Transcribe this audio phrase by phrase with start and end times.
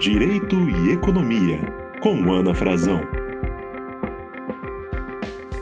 [0.00, 1.58] Direito e Economia,
[2.02, 3.00] com Ana Frazão.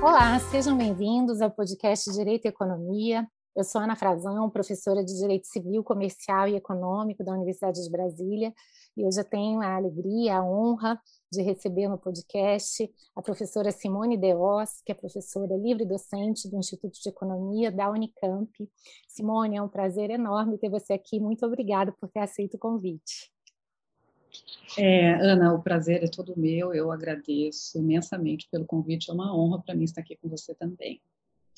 [0.01, 3.27] Olá, sejam bem-vindos ao podcast Direito e Economia.
[3.57, 8.55] Eu sou Ana Frazão, professora de Direito Civil, Comercial e Econômico da Universidade de Brasília,
[8.97, 11.01] e hoje eu tenho a alegria, a honra
[11.33, 16.97] de receber no podcast a professora Simone Deos, que é professora livre docente do Instituto
[17.03, 18.53] de Economia da Unicamp.
[19.09, 21.19] Simone, é um prazer enorme ter você aqui.
[21.19, 23.37] Muito obrigada por ter aceito o convite.
[24.77, 26.73] É, Ana, o prazer é todo meu.
[26.75, 29.11] Eu agradeço imensamente pelo convite.
[29.11, 31.01] É uma honra para mim estar aqui com você também.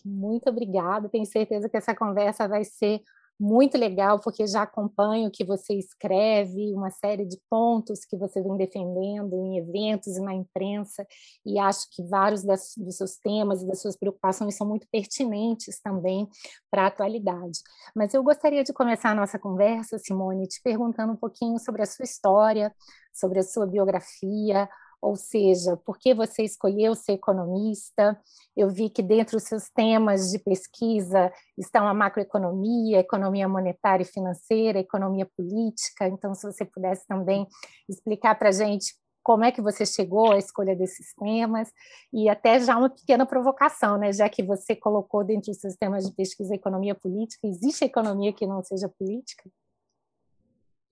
[0.05, 1.09] Muito obrigada.
[1.09, 3.03] Tenho certeza que essa conversa vai ser
[3.41, 8.43] muito legal, porque já acompanho o que você escreve, uma série de pontos que você
[8.43, 11.07] vem defendendo em eventos e na imprensa,
[11.45, 15.81] e acho que vários das, dos seus temas e das suas preocupações são muito pertinentes
[15.81, 16.29] também
[16.71, 17.61] para a atualidade.
[17.97, 21.87] Mas eu gostaria de começar a nossa conversa, Simone, te perguntando um pouquinho sobre a
[21.87, 22.75] sua história,
[23.13, 24.69] sobre a sua biografia,
[25.01, 28.21] ou seja, por que você escolheu ser economista?
[28.57, 34.07] Eu vi que dentro dos seus temas de pesquisa estão a macroeconomia, economia monetária e
[34.07, 36.07] financeira, economia política.
[36.07, 37.47] Então, se você pudesse também
[37.89, 41.71] explicar para a gente como é que você chegou à escolha desses temas
[42.13, 44.13] e até já uma pequena provocação, né?
[44.13, 48.47] Já que você colocou dentro dos seus temas de pesquisa economia política, existe economia que
[48.47, 49.49] não seja política?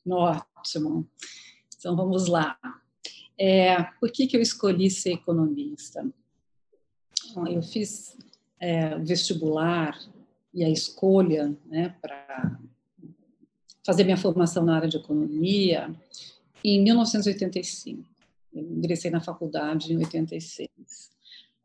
[0.06, 1.06] Ótimo.
[1.77, 2.59] Então vamos lá.
[3.39, 6.05] É, por que, que eu escolhi ser economista?
[7.48, 8.17] Eu fiz
[8.58, 9.97] é, vestibular
[10.53, 12.58] e a escolha né, para
[13.86, 15.95] fazer minha formação na área de economia
[16.64, 18.05] em 1985.
[18.53, 20.69] Eu ingressei na faculdade em 86.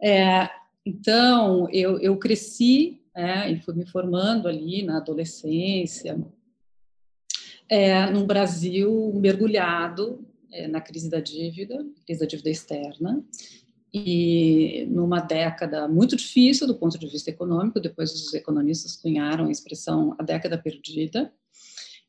[0.01, 0.49] É,
[0.85, 6.19] então, eu, eu cresci é, e fui me formando ali na adolescência,
[7.69, 13.23] é, num Brasil mergulhado é, na crise da dívida, crise da dívida externa,
[13.93, 19.51] e numa década muito difícil do ponto de vista econômico, depois os economistas cunharam a
[19.51, 21.31] expressão a década perdida,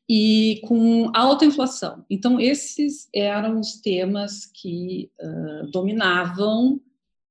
[0.07, 2.05] e com alta inflação.
[2.09, 6.79] Então, esses eram os temas que uh, dominavam,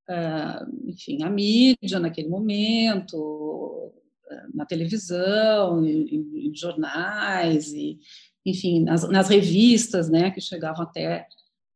[0.08, 3.92] uh, enfim, a mídia naquele momento, uh,
[4.52, 8.00] na televisão, em, em jornais, e,
[8.44, 11.27] enfim, nas, nas revistas, né, que chegavam até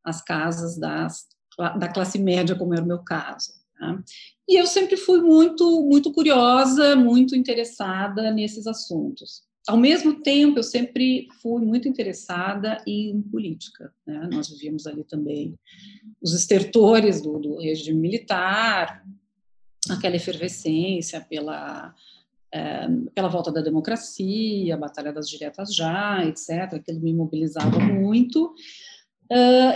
[0.05, 3.53] as casas das, da classe média, como era o meu caso.
[3.79, 4.03] Tá?
[4.49, 9.43] E eu sempre fui muito, muito curiosa, muito interessada nesses assuntos.
[9.69, 13.93] Ao mesmo tempo, eu sempre fui muito interessada em política.
[14.07, 14.29] Né?
[14.33, 15.55] Nós vivíamos ali também
[16.23, 19.05] os estertores do, do regime militar,
[19.91, 21.95] aquela efervescência pela
[23.15, 26.75] pela volta da democracia, a batalha das diretas já, etc.
[26.75, 28.55] Aquilo me mobilizava muito.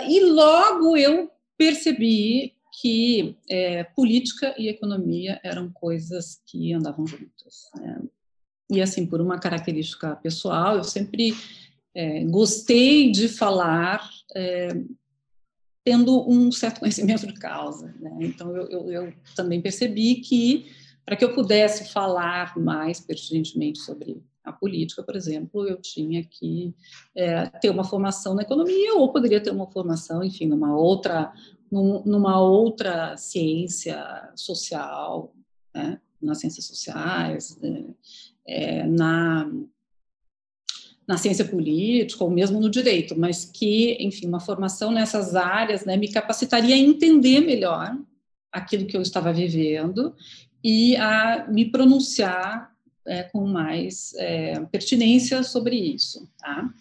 [0.08, 7.70] E logo eu percebi que é, política e economia eram coisas que andavam juntas.
[7.76, 8.02] Né?
[8.70, 11.34] E assim, por uma característica pessoal, eu sempre
[11.94, 14.68] é, gostei de falar é,
[15.84, 17.94] tendo um certo conhecimento de causa.
[18.00, 18.16] Né?
[18.22, 20.72] Então, eu, eu, eu também percebi que
[21.04, 26.74] para que eu pudesse falar mais pertinentemente sobre a política, por exemplo, eu tinha que
[27.14, 31.32] é, ter uma formação na economia ou poderia ter uma formação, enfim, numa outra,
[31.70, 35.32] num, numa outra ciência social,
[35.74, 37.58] né, nas ciências sociais,
[38.46, 39.50] é, na
[41.06, 45.96] na ciência política ou mesmo no direito, mas que, enfim, uma formação nessas áreas né,
[45.96, 47.98] me capacitaria a entender melhor
[48.52, 50.14] aquilo que eu estava vivendo
[50.62, 52.72] e a me pronunciar
[53.06, 56.72] é, com mais é, pertinência sobre isso, tá?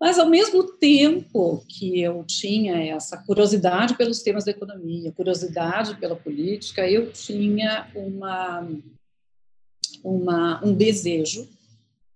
[0.00, 6.14] Mas, ao mesmo tempo que eu tinha essa curiosidade pelos temas da economia, curiosidade pela
[6.14, 8.68] política, eu tinha uma,
[10.04, 11.48] uma, um desejo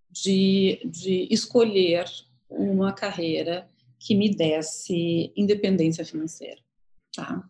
[0.08, 2.04] de, de escolher
[2.48, 3.68] uma carreira
[3.98, 6.60] que me desse independência financeira.
[7.14, 7.42] Tá?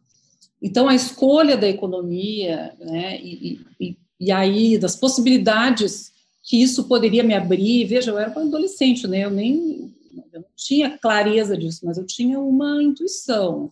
[0.62, 6.12] Então, a escolha da economia, né, e, e, e aí das possibilidades
[6.42, 9.92] que isso poderia me abrir, veja, eu era uma adolescente, né, eu nem
[10.32, 13.70] eu não tinha clareza disso, mas eu tinha uma intuição.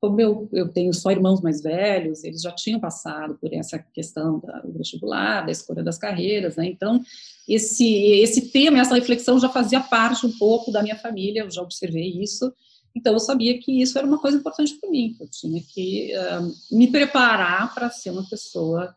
[0.00, 4.40] Como eu, eu tenho só irmãos mais velhos, eles já tinham passado por essa questão
[4.40, 6.66] da, do vestibular, da escolha das carreiras, né?
[6.66, 7.00] Então,
[7.48, 7.86] esse,
[8.20, 12.20] esse tema, essa reflexão já fazia parte um pouco da minha família, eu já observei
[12.20, 12.52] isso,
[12.94, 16.76] então, eu sabia que isso era uma coisa importante para mim, eu tinha que uh,
[16.76, 18.94] me preparar para ser uma pessoa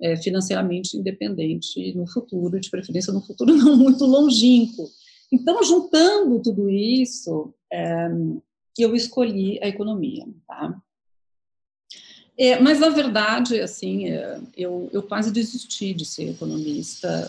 [0.00, 4.88] é, financeiramente independente no futuro, de preferência no futuro não muito longínquo.
[5.32, 8.08] Então, juntando tudo isso, é,
[8.78, 10.80] eu escolhi a economia, tá?
[12.36, 14.04] É, mas, na verdade, assim,
[14.56, 17.28] eu, eu quase desisti de ser economista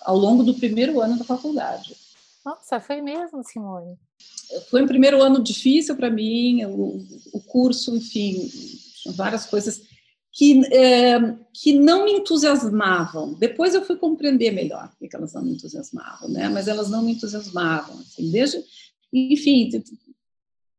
[0.00, 1.94] ao longo do primeiro ano da faculdade.
[2.44, 3.96] Nossa, foi mesmo, Simone?
[4.70, 8.50] Foi um primeiro ano difícil para mim, o, o, curso, enfim,
[9.14, 9.82] várias coisas
[10.32, 11.18] que, é,
[11.52, 13.34] que não me entusiasmavam.
[13.34, 16.48] Depois eu fui compreender melhor que elas não me entusiasmavam, né?
[16.48, 18.62] Mas elas não me entusiasmavam, assim, desde,
[19.12, 19.70] enfim,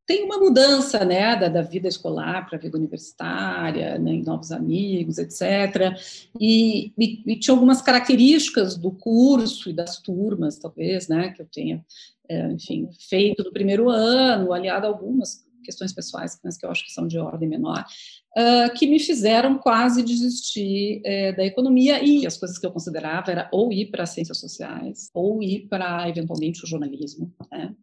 [0.06, 5.18] tem uma mudança né, da, da vida escolar para a vida universitária, né, novos amigos,
[5.18, 5.98] etc.
[6.38, 11.46] E, e, e, tinha algumas características do curso e das turmas, talvez, né, que eu
[11.46, 11.84] tenha,
[12.28, 16.84] é, enfim, feito no primeiro ano, aliado a algumas questões pessoais, mas que eu acho
[16.84, 17.84] que são de ordem menor,
[18.36, 23.32] uh, que me fizeram quase desistir é, da economia e as coisas que eu considerava
[23.32, 27.32] era ou ir para as ciências sociais ou ir para eventualmente o jornalismo.
[27.50, 27.74] Né?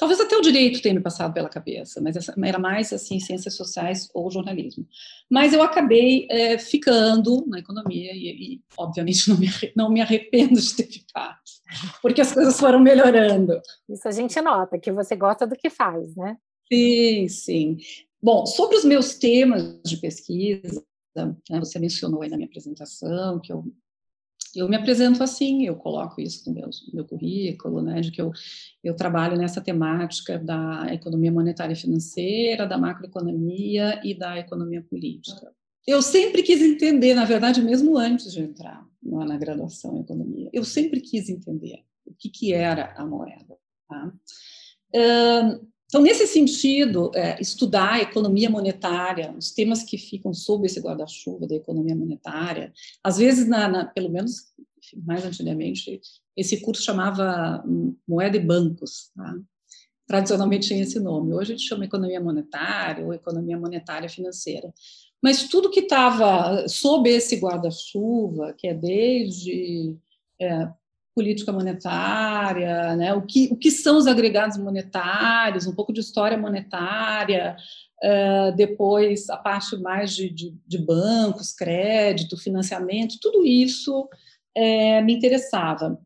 [0.00, 4.08] Talvez até o direito tenha me passado pela cabeça, mas era mais assim ciências sociais
[4.14, 4.88] ou jornalismo.
[5.28, 10.58] Mas eu acabei é, ficando na economia e, e obviamente, não me, não me arrependo
[10.58, 11.36] de ter ficado,
[12.00, 13.60] porque as coisas foram melhorando.
[13.90, 16.38] Isso a gente nota, que você gosta do que faz, né?
[16.72, 17.76] Sim, sim.
[18.22, 20.82] Bom, sobre os meus temas de pesquisa,
[21.14, 23.66] né, você mencionou aí na minha apresentação que eu
[24.54, 28.20] eu me apresento assim, eu coloco isso no meu, no meu currículo, né, de que
[28.20, 28.32] eu,
[28.82, 35.52] eu trabalho nessa temática da economia monetária e financeira, da macroeconomia e da economia política.
[35.86, 40.64] Eu sempre quis entender, na verdade, mesmo antes de entrar na graduação em economia, eu
[40.64, 43.56] sempre quis entender o que, que era a moeda.
[43.88, 44.12] Tá?
[45.90, 51.48] Então, nesse sentido, é, estudar a economia monetária, os temas que ficam sob esse guarda-chuva
[51.48, 52.72] da economia monetária,
[53.02, 54.52] às vezes, na, na, pelo menos
[55.04, 56.00] mais antigamente,
[56.36, 57.64] esse curso chamava
[58.06, 59.10] Moeda e Bancos.
[59.16, 59.36] Tá?
[60.06, 61.34] Tradicionalmente tinha esse nome.
[61.34, 64.72] Hoje a gente chama economia monetária ou economia monetária financeira.
[65.20, 69.96] Mas tudo que estava sob esse guarda-chuva, que é desde
[70.40, 70.68] é,
[71.14, 73.12] política monetária, né?
[73.14, 77.56] o, que, o que são os agregados monetários, um pouco de história monetária,
[78.02, 85.12] uh, depois a parte mais de, de, de, bancos, crédito, financiamento, tudo isso uh, me
[85.12, 85.98] interessava.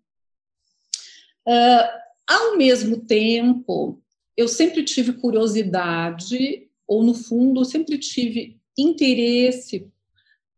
[1.47, 4.03] Uh, ao mesmo tempo,
[4.37, 9.87] eu sempre tive curiosidade, ou no fundo, sempre tive interesse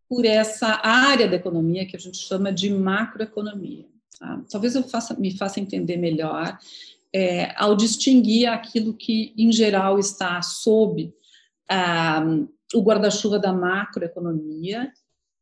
[0.09, 3.87] por essa área da economia que a gente chama de macroeconomia.
[4.19, 4.43] Tá?
[4.51, 6.59] Talvez eu faça, me faça entender melhor
[7.15, 11.13] é, ao distinguir aquilo que, em geral, está sob
[11.71, 12.25] ah,
[12.75, 14.93] o guarda-chuva da macroeconomia,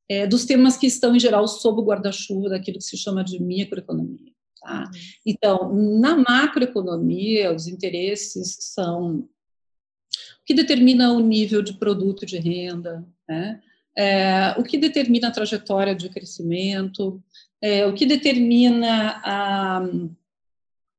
[0.09, 3.43] é, dos temas que estão, em geral, sob o guarda-chuva daquilo que se chama de
[3.43, 4.32] microeconomia.
[4.61, 4.85] Tá?
[4.85, 5.00] Uhum.
[5.26, 9.29] Então, na macroeconomia, os interesses são o
[10.47, 13.61] que determina o nível de produto de renda, né?
[13.96, 17.23] É, o que determina a trajetória de crescimento,
[17.61, 19.79] é, o que determina a,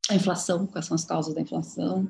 [0.09, 2.09] a, inflação, quais são as causas da inflação,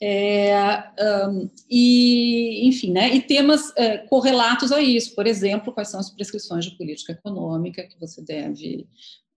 [0.00, 0.84] é,
[1.28, 6.10] um, e, enfim, né, e temas é, correlatos a isso, por exemplo, quais são as
[6.10, 8.86] prescrições de política econômica que você deve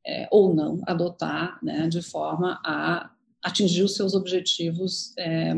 [0.05, 3.11] é, ou não adotar, né, de forma a
[3.43, 5.53] atingir os seus objetivos é,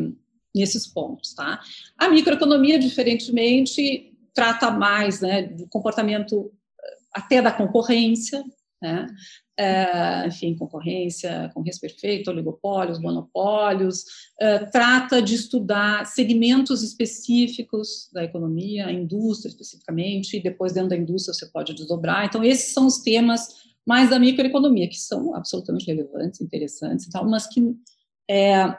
[0.54, 1.60] nesses pontos, tá?
[1.98, 6.50] A microeconomia, diferentemente, trata mais, né, do comportamento
[7.14, 8.42] até da concorrência,
[8.82, 9.06] né?
[9.58, 14.06] É, enfim, concorrência, concorrência perfeita, oligopólios, monopólios,
[14.40, 20.96] é, trata de estudar segmentos específicos da economia, a indústria especificamente, e depois dentro da
[20.96, 22.26] indústria você pode desdobrar.
[22.26, 23.50] Então, esses são os temas
[23.86, 27.62] mais da microeconomia, que são absolutamente relevantes, interessantes e tal, mas que,
[28.30, 28.78] é,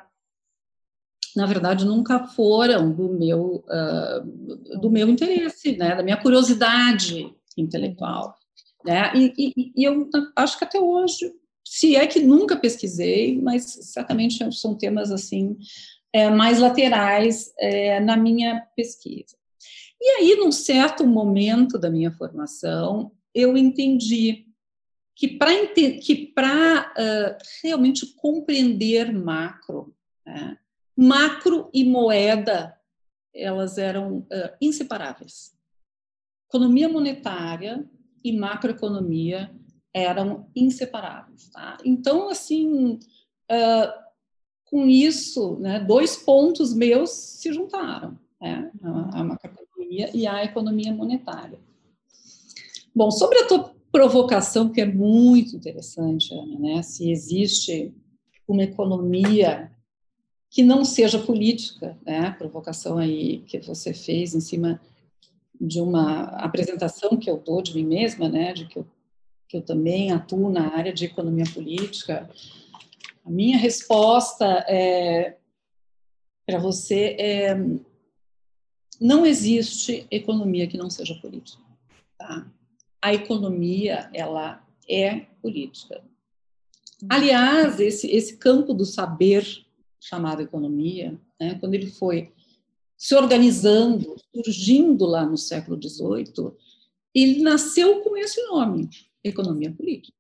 [1.37, 8.37] na verdade, nunca foram do meu, uh, do meu interesse, né, da minha curiosidade intelectual.
[8.85, 9.13] Né?
[9.15, 11.33] E, e, e eu acho que até hoje,
[11.65, 15.57] se é que nunca pesquisei, mas certamente são temas assim
[16.13, 19.37] é, mais laterais é, na minha pesquisa.
[20.01, 24.47] E aí, num certo momento da minha formação, eu entendi
[25.15, 29.95] que para uh, realmente compreender macro,
[30.25, 30.57] né,
[31.01, 32.77] macro e moeda,
[33.35, 35.57] elas eram uh, inseparáveis.
[36.47, 37.89] Economia monetária
[38.23, 39.51] e macroeconomia
[39.95, 41.49] eram inseparáveis.
[41.49, 41.79] Tá?
[41.87, 42.99] Então, assim,
[43.51, 43.93] uh,
[44.67, 50.93] com isso, né, dois pontos meus se juntaram, né, a, a macroeconomia e a economia
[50.93, 51.59] monetária.
[52.95, 57.95] Bom, sobre a tua provocação, que é muito interessante, Ana, né, se existe
[58.47, 59.73] uma economia
[60.51, 62.33] que não seja política, né?
[62.33, 64.81] Provocação aí que você fez em cima
[65.61, 68.53] de uma apresentação que eu dou de mim mesma, né?
[68.53, 68.87] De que eu,
[69.47, 72.29] que eu também atuo na área de economia política.
[73.25, 75.37] A minha resposta é,
[76.45, 77.57] para você é
[79.01, 81.63] não existe economia que não seja política.
[82.19, 82.47] Tá?
[83.01, 86.03] A economia ela é política.
[87.09, 89.65] Aliás, esse, esse campo do saber
[90.01, 92.33] chamado economia, né, quando ele foi
[92.97, 96.53] se organizando, surgindo lá no século XVIII,
[97.15, 98.89] ele nasceu com esse nome,
[99.23, 100.17] economia política.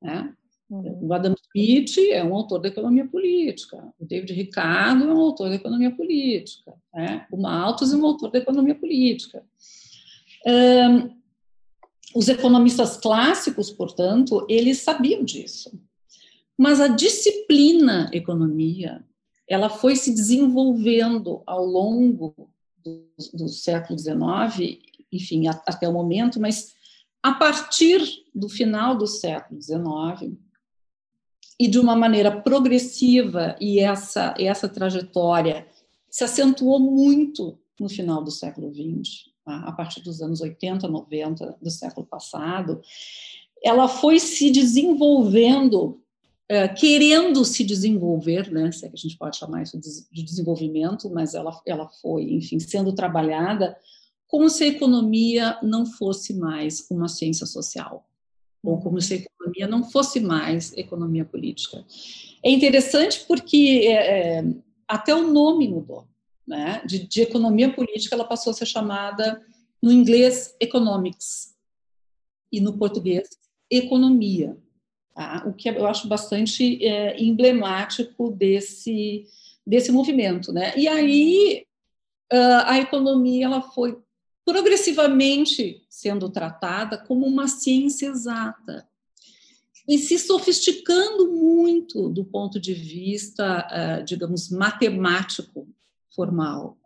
[0.00, 0.34] Né?
[0.70, 1.08] Uhum.
[1.08, 5.48] O Adam Smith é um autor da economia política, o David Ricardo é um autor
[5.48, 7.26] da economia política, né?
[7.30, 9.44] o Malthus é um autor da economia política.
[10.46, 11.18] Um,
[12.14, 15.78] os economistas clássicos, portanto, eles sabiam disso.
[16.58, 19.04] Mas a disciplina economia,
[19.48, 22.34] ela foi se desenvolvendo ao longo
[22.84, 24.80] do, do século XIX,
[25.12, 26.74] enfim, a, até o momento, mas
[27.22, 28.00] a partir
[28.34, 30.36] do final do século XIX
[31.60, 35.66] e de uma maneira progressiva, e essa, essa trajetória
[36.10, 39.60] se acentuou muito no final do século XX, tá?
[39.60, 42.80] a partir dos anos 80, 90 do século passado,
[43.62, 46.00] ela foi se desenvolvendo
[46.78, 49.78] querendo se desenvolver, né, se é que a gente pode chamar isso
[50.10, 53.76] de desenvolvimento, mas ela, ela foi, enfim, sendo trabalhada
[54.28, 58.06] como se a economia não fosse mais uma ciência social,
[58.62, 58.80] ou uhum.
[58.80, 61.84] como se a economia não fosse mais economia política.
[62.44, 64.44] É interessante porque é, é,
[64.86, 66.06] até o nome mudou,
[66.46, 66.82] né?
[66.86, 69.42] De, de, economia política ela passou a ser chamada
[69.82, 71.56] no inglês economics
[72.52, 73.28] e no português
[73.70, 74.56] economia.
[75.18, 75.42] Tá?
[75.44, 79.26] O que eu acho bastante é, emblemático desse,
[79.66, 80.52] desse movimento.
[80.52, 80.72] Né?
[80.76, 81.66] E aí
[82.30, 83.98] a economia ela foi
[84.44, 88.86] progressivamente sendo tratada como uma ciência exata
[89.88, 95.66] e se sofisticando muito do ponto de vista, digamos, matemático
[96.14, 96.78] formal,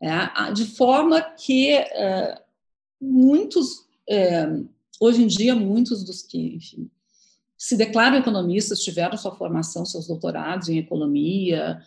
[0.00, 1.76] é, de forma que
[2.98, 4.46] muitos, é,
[4.98, 6.90] hoje em dia, muitos dos que, enfim,
[7.58, 11.80] se declaram economistas, tiveram sua formação, seus doutorados em economia,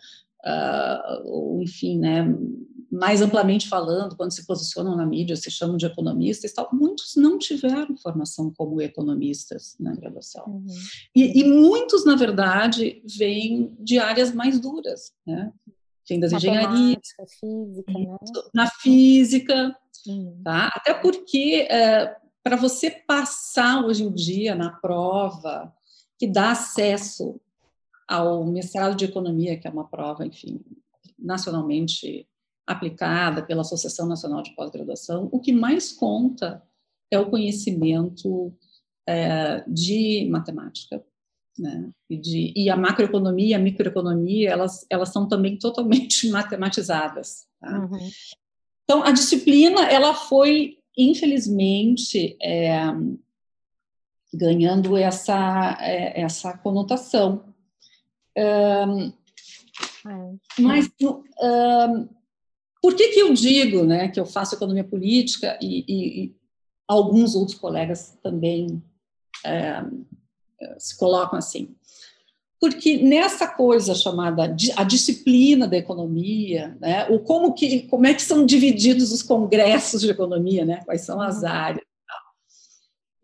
[0.44, 2.26] uh, ou enfim, né,
[2.90, 7.38] mais amplamente falando, quando se posicionam na mídia, se chamam de economistas, tal, muitos não
[7.38, 10.44] tiveram formação como economistas na graduação.
[10.46, 10.66] Uhum.
[11.14, 15.52] E, e, muitos, na verdade, vêm de áreas mais duras, né?
[16.08, 16.98] Vêm das engenharias,
[17.38, 18.16] física, né?
[18.52, 19.76] na física,
[20.08, 20.40] uhum.
[20.42, 20.72] tá?
[20.74, 25.72] Até porque uh, para você passar hoje em dia na prova
[26.18, 27.40] que dá acesso
[28.08, 30.60] ao mestrado de economia, que é uma prova, enfim,
[31.18, 32.26] nacionalmente
[32.66, 36.62] aplicada pela Associação Nacional de Pós-Graduação, o que mais conta
[37.10, 38.52] é o conhecimento
[39.06, 41.04] é, de matemática,
[41.58, 41.90] né?
[42.08, 47.46] E, de, e a macroeconomia e a microeconomia, elas, elas são também totalmente matematizadas.
[47.60, 47.80] Tá?
[47.80, 48.10] Uhum.
[48.84, 52.78] Então, a disciplina, ela foi infelizmente, é,
[54.32, 57.44] ganhando essa, é, essa conotação.
[58.36, 59.12] Um,
[60.58, 62.08] mas um,
[62.80, 66.36] por que, que eu digo né, que eu faço economia política e, e, e
[66.86, 68.82] alguns outros colegas também
[69.44, 69.82] é,
[70.78, 71.74] se colocam assim?
[72.60, 78.20] Porque nessa coisa chamada a disciplina da economia, né, o como que como é que
[78.20, 81.48] são divididos os congressos de economia, né, quais são as uhum.
[81.48, 81.86] áreas.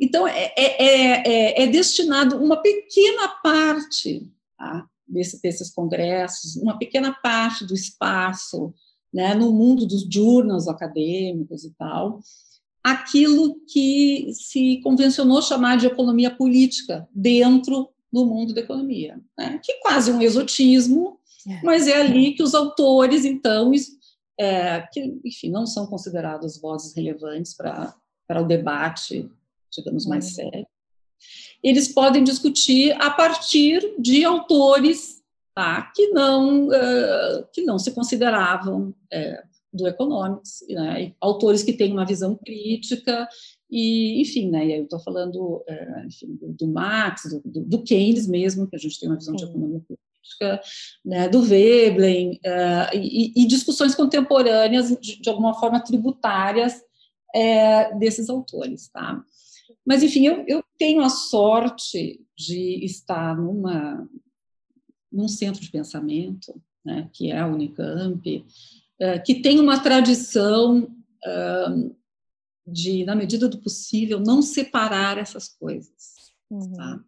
[0.00, 4.26] Então é, é, é, é destinado uma pequena parte
[4.57, 8.73] tá, desse, desses congressos, uma pequena parte do espaço,
[9.12, 12.21] né, no mundo dos journals acadêmicos e tal,
[12.83, 19.61] aquilo que se convencionou chamar de economia política dentro do mundo da economia, né?
[19.63, 21.61] que é quase um exotismo, é.
[21.63, 23.71] mas é ali que os autores, então,
[24.41, 27.95] é, que, enfim, não são considerados vozes relevantes para
[28.41, 29.31] o debate,
[29.71, 30.33] digamos, mais uhum.
[30.33, 30.67] sério,
[31.63, 35.23] eles podem discutir a partir de autores
[35.55, 41.93] tá, que, não, uh, que não se consideravam uh, do economics, né, autores que têm
[41.93, 43.29] uma visão crítica
[43.71, 48.77] e, enfim, né, eu estou falando é, enfim, do, Marx, do, do, Keynes mesmo, que
[48.77, 49.45] a gente tem uma visão Sim.
[49.45, 50.61] de economia política,
[51.05, 56.81] né, do Veblen, é, e, e, discussões contemporâneas, de, de alguma forma tributárias,
[57.35, 58.89] é, desses autores.
[58.89, 59.21] Tá?
[59.85, 64.09] Mas, enfim, eu, eu tenho a sorte de estar numa
[65.11, 68.45] num centro de pensamento, né, que é a Unicamp,
[69.25, 70.95] que tem uma tradição
[72.67, 76.33] de, na medida do possível, não separar essas coisas.
[76.51, 76.73] Uhum.
[76.73, 77.05] Tá?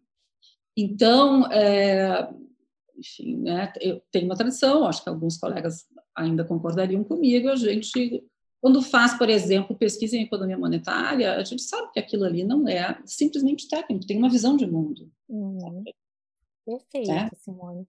[0.75, 2.33] Então, é,
[2.97, 5.85] enfim, né, eu tenho uma tradição, acho que alguns colegas
[6.15, 8.23] ainda concordariam comigo, a gente,
[8.61, 12.67] quando faz, por exemplo, pesquisa em economia monetária, a gente sabe que aquilo ali não
[12.67, 15.11] é simplesmente técnico, tem uma visão de mundo.
[15.27, 15.83] Uhum.
[16.65, 17.29] Perfeito, é?
[17.35, 17.87] Simone.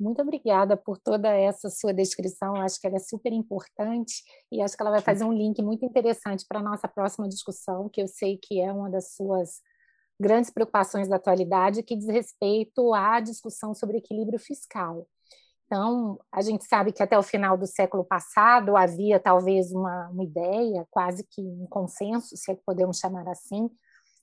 [0.00, 2.56] Muito obrigada por toda essa sua descrição.
[2.56, 5.84] Acho que ela é super importante e acho que ela vai fazer um link muito
[5.84, 9.60] interessante para a nossa próxima discussão, que eu sei que é uma das suas
[10.18, 15.06] grandes preocupações da atualidade, que diz respeito à discussão sobre equilíbrio fiscal.
[15.66, 20.24] Então, a gente sabe que até o final do século passado havia talvez uma, uma
[20.24, 23.70] ideia, quase que um consenso, se é que podemos chamar assim,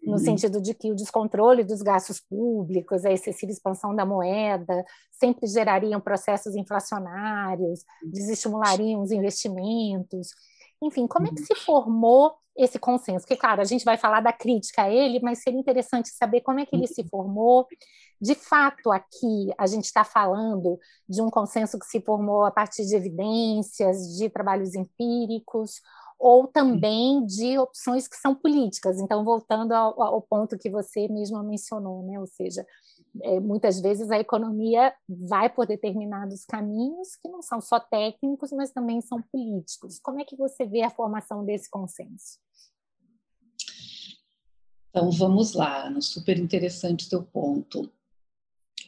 [0.07, 0.19] no uhum.
[0.19, 5.99] sentido de que o descontrole dos gastos públicos, a excessiva expansão da moeda, sempre gerariam
[5.99, 10.29] processos inflacionários, desestimulariam os investimentos.
[10.81, 11.45] Enfim, como é que uhum.
[11.45, 13.25] se formou esse consenso?
[13.25, 16.61] Porque, claro, a gente vai falar da crítica a ele, mas seria interessante saber como
[16.61, 17.07] é que ele se uhum.
[17.09, 17.67] formou.
[18.21, 22.85] De fato, aqui a gente está falando de um consenso que se formou a partir
[22.85, 25.81] de evidências, de trabalhos empíricos,
[26.19, 28.99] ou também de opções que são políticas.
[28.99, 32.19] Então, voltando ao, ao ponto que você mesma mencionou, né?
[32.19, 32.65] ou seja,
[33.21, 38.71] é, muitas vezes a economia vai por determinados caminhos que não são só técnicos, mas
[38.71, 39.99] também são políticos.
[39.99, 42.39] Como é que você vê a formação desse consenso?
[44.89, 47.91] Então, vamos lá, Ana, super interessante teu ponto.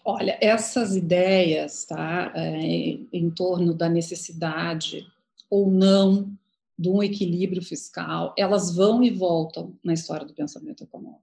[0.04, 5.06] Olha, essas ideias, tá, é, em torno da necessidade
[5.50, 6.39] ou não
[6.80, 11.22] de um equilíbrio fiscal, elas vão e voltam na história do pensamento econômico.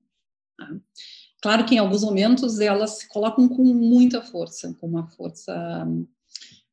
[0.54, 0.68] Tá?
[1.40, 5.54] Claro que em alguns momentos elas se colocam com muita força, com uma força
[5.88, 6.06] hum,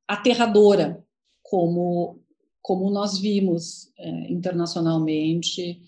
[0.05, 1.01] aterradora,
[1.41, 2.19] como,
[2.61, 5.81] como nós vimos é, internacionalmente,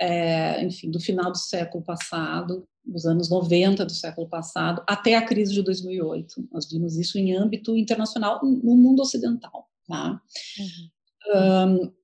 [0.00, 5.26] é, enfim, do final do século passado, dos anos 90 do século passado, até a
[5.26, 6.48] crise de 2008.
[6.50, 9.68] Nós vimos isso em âmbito internacional, no mundo ocidental.
[9.86, 10.22] Tá?
[10.58, 10.88] Uhum.
[11.34, 11.97] Um,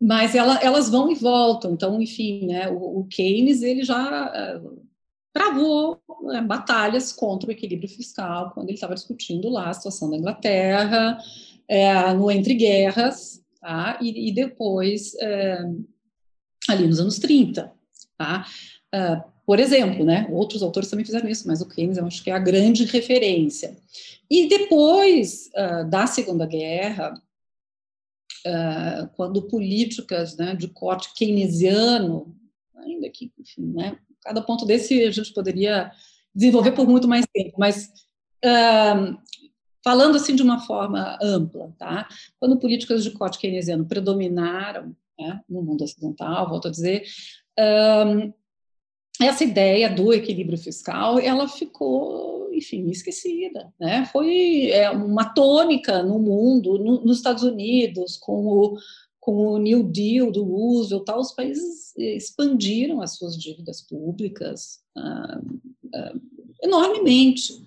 [0.00, 1.72] mas ela, elas vão e voltam.
[1.72, 4.82] Então, enfim, né, o, o Keynes ele já uh,
[5.32, 10.16] travou né, batalhas contra o equilíbrio fiscal quando ele estava discutindo lá a situação da
[10.16, 11.18] Inglaterra,
[11.68, 13.98] é, no entre guerras, tá?
[14.00, 15.58] e, e depois é,
[16.68, 17.72] ali nos anos 30.
[18.16, 18.46] Tá?
[19.46, 22.34] Por exemplo, né, outros autores também fizeram isso, mas o Keynes eu acho que é
[22.34, 23.76] a grande referência.
[24.28, 27.14] E depois uh, da Segunda Guerra,
[29.14, 32.34] quando políticas né, de corte keynesiano,
[32.76, 35.90] ainda que, enfim, né, cada ponto desse a gente poderia
[36.34, 37.90] desenvolver por muito mais tempo, mas
[38.44, 39.16] uh,
[39.82, 42.08] falando assim de uma forma ampla, tá?
[42.38, 47.04] Quando políticas de corte keynesiano predominaram né, no mundo ocidental, volto a dizer,
[47.58, 48.32] um,
[49.24, 53.72] essa ideia do equilíbrio fiscal, ela ficou enfim, esquecida.
[53.78, 54.08] Né?
[54.12, 58.78] Foi é, uma tônica no mundo, no, nos Estados Unidos, com o,
[59.20, 65.40] com o New Deal do Roosevelt, tal, os países expandiram as suas dívidas públicas ah,
[65.94, 66.14] ah,
[66.62, 67.64] enormemente.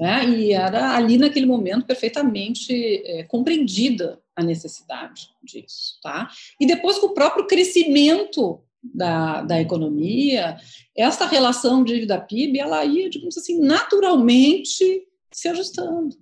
[0.00, 0.28] Né?
[0.30, 2.72] E era ali, naquele momento, perfeitamente
[3.06, 5.98] é, compreendida a necessidade disso.
[6.02, 6.30] Tá?
[6.58, 10.56] E depois, com o próprio crescimento da, da economia,
[10.96, 16.16] essa relação dívida-PIB, ela ia, digamos assim, naturalmente se ajustando.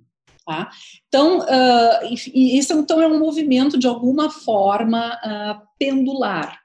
[0.47, 0.71] Tá?
[1.09, 6.61] Então, uh, isso então é um movimento, de alguma forma, uh, pendular.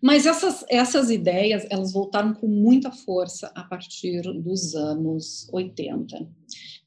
[0.00, 6.28] Mas essas, essas ideias, elas voltaram com muita força a partir dos anos 80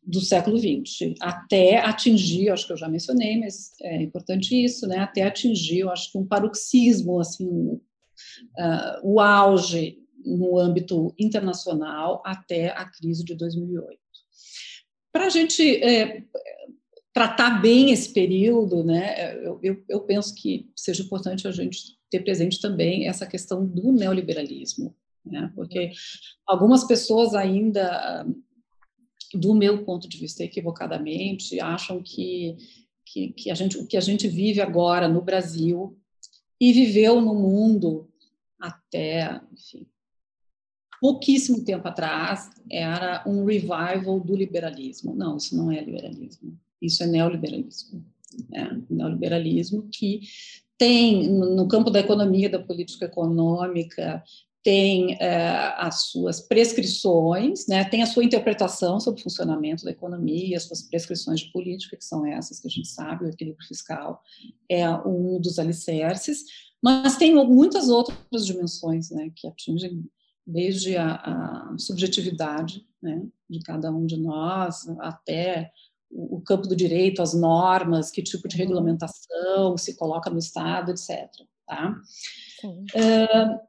[0.08, 5.00] do século XX, até atingir, acho que eu já mencionei, mas é importante isso, né?
[5.00, 7.82] Até atingir, eu acho que um paroxismo, assim, uh,
[9.04, 14.00] o auge no âmbito internacional até a crise de 2008.
[15.12, 16.24] Para a gente é,
[17.13, 19.36] tratar bem esse período, né?
[19.43, 23.91] Eu, eu, eu penso que seja importante a gente ter presente também essa questão do
[23.91, 25.52] neoliberalismo, né?
[25.54, 25.91] Porque
[26.46, 28.26] algumas pessoas ainda
[29.33, 32.55] do meu ponto de vista, equivocadamente, acham que,
[33.05, 35.97] que, que, a gente, o que a gente vive agora no Brasil
[36.59, 38.09] e viveu no mundo
[38.59, 39.85] até, enfim,
[40.99, 45.13] pouquíssimo tempo atrás, era um revival do liberalismo.
[45.15, 48.03] Não, isso não é liberalismo, isso é neoliberalismo.
[48.49, 48.81] Né?
[48.89, 50.21] Neoliberalismo que
[50.77, 54.23] tem, no campo da economia, da política econômica,
[54.63, 60.58] tem é, as suas prescrições, né, tem a sua interpretação sobre o funcionamento da economia,
[60.58, 64.22] as suas prescrições de política, que são essas que a gente sabe, o equilíbrio fiscal
[64.70, 66.43] é um dos alicerces,
[66.82, 70.06] mas tem muitas outras dimensões né, que atingem
[70.46, 75.72] desde a, a subjetividade né, de cada um de nós até
[76.10, 78.62] o campo do direito, as normas, que tipo de uhum.
[78.62, 81.30] regulamentação se coloca no Estado, etc.
[81.65, 81.96] Tá?
[82.63, 83.60] Uh,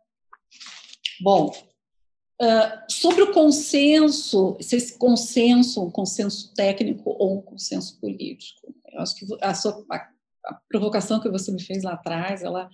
[1.20, 1.52] Bom,
[2.40, 9.00] uh, sobre o consenso, se esse consenso, um consenso técnico ou um consenso político, eu
[9.00, 10.08] acho que a, sua, a,
[10.46, 12.68] a provocação que você me fez lá atrás, ela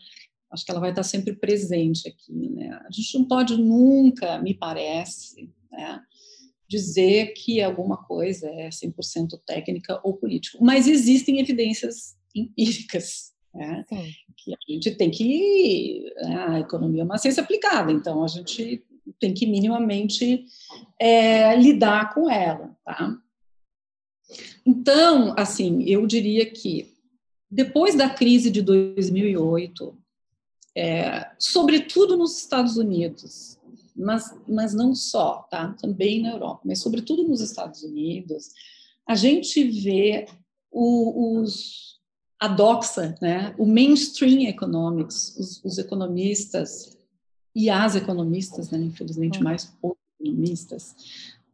[0.50, 2.32] acho que ela vai estar sempre presente aqui.
[2.32, 2.70] Né?
[2.86, 6.00] A gente não pode nunca, me parece, né,
[6.68, 13.84] dizer que alguma coisa é 100% técnica ou política, mas existem evidências empíricas né?
[14.36, 16.12] Que a gente tem que.
[16.16, 18.84] Né, a economia é uma ciência aplicada, então a gente
[19.20, 20.44] tem que minimamente
[20.98, 22.76] é, lidar com ela.
[22.84, 23.16] Tá?
[24.66, 26.92] Então, assim, eu diria que
[27.50, 29.96] depois da crise de 2008,
[30.76, 33.58] é, sobretudo nos Estados Unidos,
[33.94, 35.72] mas, mas não só, tá?
[35.80, 38.50] também na Europa, mas sobretudo nos Estados Unidos,
[39.06, 40.26] a gente vê
[40.70, 41.93] o, os,
[42.38, 46.96] a doxa, né, o mainstream economics, os, os economistas
[47.54, 49.44] e as economistas, né, infelizmente uhum.
[49.44, 50.94] mais poucos economistas,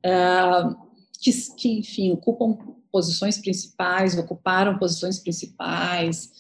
[0.04, 0.74] uh,
[1.20, 2.56] que, que, enfim, ocupam
[2.90, 6.32] posições principais, ocuparam posições principais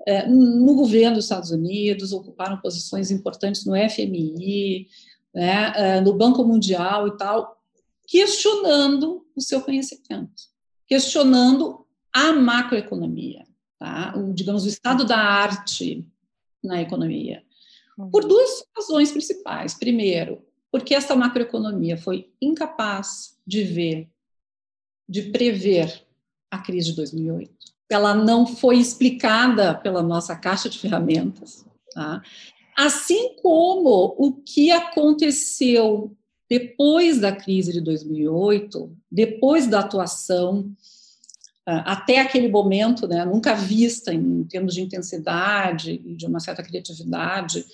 [0.00, 4.88] uh, no governo dos Estados Unidos, ocuparam posições importantes no FMI,
[5.34, 7.60] né, uh, no Banco Mundial e tal,
[8.06, 10.48] questionando o seu conhecimento,
[10.86, 13.44] questionando a macroeconomia
[13.84, 14.14] tá?
[14.16, 16.06] o, digamos, o estado da arte
[16.62, 17.44] na economia.
[18.10, 18.28] Por uhum.
[18.28, 19.74] duas razões principais.
[19.74, 20.42] Primeiro,
[20.72, 24.08] porque essa macroeconomia foi incapaz de ver,
[25.06, 26.02] de prever
[26.50, 27.52] a crise de 2008.
[27.90, 31.66] Ela não foi explicada pela nossa caixa de ferramentas.
[31.92, 32.22] Tá?
[32.74, 36.16] Assim como o que aconteceu
[36.48, 40.74] depois da crise de 2008, depois da atuação
[41.66, 47.64] até aquele momento, né, nunca vista em termos de intensidade e de uma certa criatividade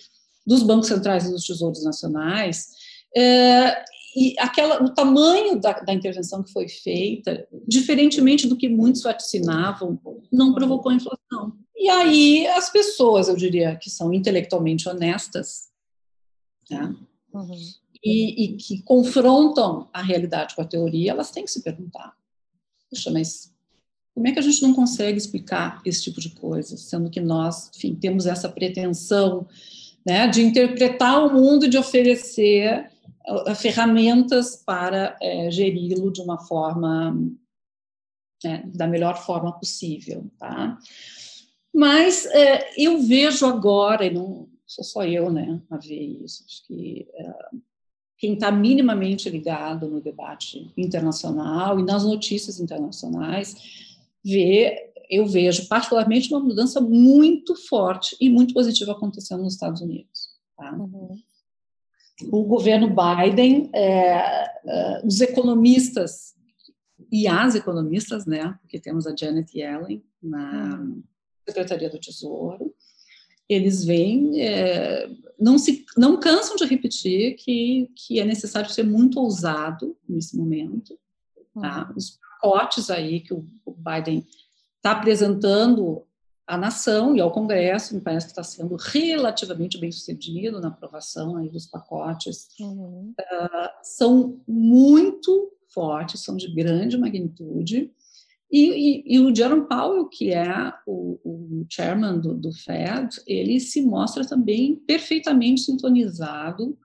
[0.46, 2.68] dos bancos centrais e dos tesouros nacionais,
[3.16, 3.84] é,
[4.16, 10.00] e aquela, o tamanho da, da, intervenção que foi feita, diferentemente do que muitos vaticinavam,
[10.32, 11.56] não provocou inflação.
[11.76, 15.68] E aí as pessoas, eu diria, que são intelectualmente honestas,
[16.68, 16.94] né,
[17.32, 17.58] uhum.
[18.04, 22.14] e, e que confrontam a realidade com a teoria, elas têm que se perguntar:
[22.88, 23.52] puxa, mas
[24.14, 27.70] como é que a gente não consegue explicar esse tipo de coisa, sendo que nós,
[27.74, 29.46] enfim, temos essa pretensão
[30.04, 32.90] né, de interpretar o mundo, de oferecer
[33.28, 37.16] uh, ferramentas para é, geri-lo de uma forma,
[38.42, 40.78] né, da melhor forma possível, tá?
[41.72, 46.66] Mas é, eu vejo agora, e não sou só eu, né, a ver isso, acho
[46.66, 47.34] que é,
[48.18, 53.89] quem está minimamente ligado no debate internacional e nas notícias internacionais
[54.24, 60.30] vê, eu vejo particularmente uma mudança muito forte e muito positiva acontecendo nos Estados Unidos.
[60.56, 60.72] Tá?
[60.72, 61.18] Uhum.
[62.30, 66.34] O governo Biden, é, é, os economistas
[67.10, 71.02] e as economistas, né, porque temos a Janet Yellen na uhum.
[71.46, 72.74] Secretaria do Tesouro,
[73.48, 79.18] eles vêm, é, não se, não cansam de repetir que, que é necessário ser muito
[79.18, 80.96] ousado nesse momento.
[81.54, 81.88] Tá?
[81.88, 81.96] Uhum.
[81.96, 84.26] Os pacotes aí que o Biden
[84.76, 86.02] está apresentando
[86.46, 91.36] à nação e ao Congresso, me parece que está sendo relativamente bem sucedido na aprovação
[91.36, 93.14] aí dos pacotes, uhum.
[93.18, 97.92] uh, são muito fortes, são de grande magnitude,
[98.50, 103.60] e, e, e, o Jerome Powell, que é o, o chairman do, do, Fed, ele
[103.60, 106.76] se mostra também perfeitamente sintonizado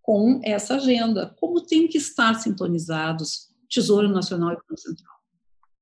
[0.00, 5.16] com essa agenda, como tem que estar sintonizados Tesouro Nacional e Banco Central.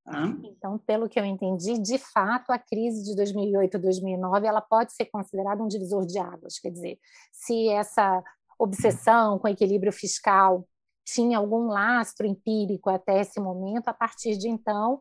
[0.05, 0.35] Tá?
[0.45, 4.93] Então, pelo que eu entendi, de fato, a crise de 2008 e 2009 ela pode
[4.93, 6.59] ser considerada um divisor de águas.
[6.59, 6.99] Quer dizer,
[7.33, 8.23] se essa
[8.59, 10.67] obsessão com equilíbrio fiscal
[11.05, 15.01] tinha algum lastro empírico até esse momento, a partir de então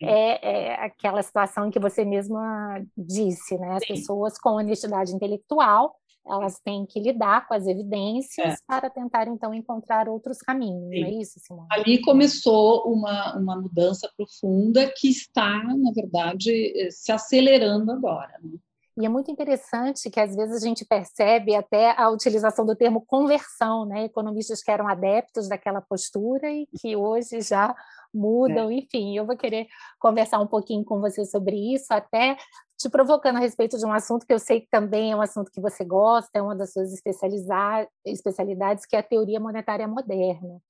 [0.00, 3.76] é, é aquela situação que você mesma disse, né?
[3.76, 3.94] As Sim.
[3.94, 8.56] pessoas com honestidade intelectual elas têm que lidar com as evidências é.
[8.66, 11.00] para tentar então encontrar outros caminhos, Sim.
[11.00, 11.68] não é isso, Simone?
[11.70, 18.32] Ali começou uma, uma mudança profunda que está, na verdade, eh, se acelerando agora.
[18.42, 18.58] Né?
[18.98, 23.00] E é muito interessante que às vezes a gente percebe até a utilização do termo
[23.00, 24.04] conversão, né?
[24.04, 27.74] Economistas que eram adeptos daquela postura e que hoje já
[28.12, 28.74] mudam, é.
[28.74, 29.66] enfim, eu vou querer
[29.98, 32.36] conversar um pouquinho com você sobre isso, até
[32.82, 35.52] te provocando a respeito de um assunto que eu sei que também é um assunto
[35.52, 40.60] que você gosta, é uma das suas especialidades, que é a teoria monetária moderna.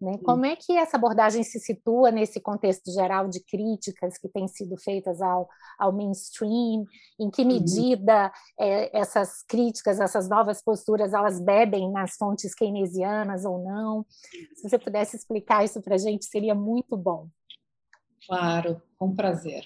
[0.00, 0.18] Né?
[0.24, 4.76] Como é que essa abordagem se situa nesse contexto geral de críticas que têm sido
[4.76, 6.84] feitas ao, ao mainstream?
[7.20, 13.62] Em que medida é, essas críticas, essas novas posturas, elas bebem nas fontes keynesianas ou
[13.62, 14.04] não?
[14.56, 17.28] Se você pudesse explicar isso para a gente, seria muito bom.
[18.26, 19.64] Claro, com prazer.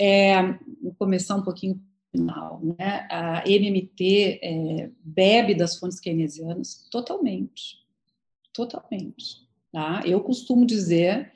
[0.00, 0.42] É,
[0.82, 1.80] vou começar um pouquinho
[2.10, 2.60] final.
[2.62, 3.06] Né?
[3.10, 7.84] A MMT é, bebe das fontes keynesianas totalmente,
[8.52, 9.46] totalmente.
[9.72, 10.02] Tá?
[10.04, 11.32] Eu costumo dizer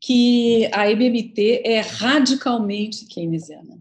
[0.00, 3.78] que a MMT é radicalmente keynesiana.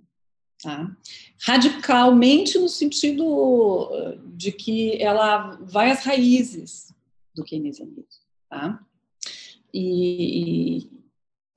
[0.62, 0.96] Tá?
[1.42, 6.94] Radicalmente no sentido uh, de que ela vai às raízes
[7.34, 8.04] do keynesianismo.
[8.50, 8.86] Tá?
[9.74, 10.90] E,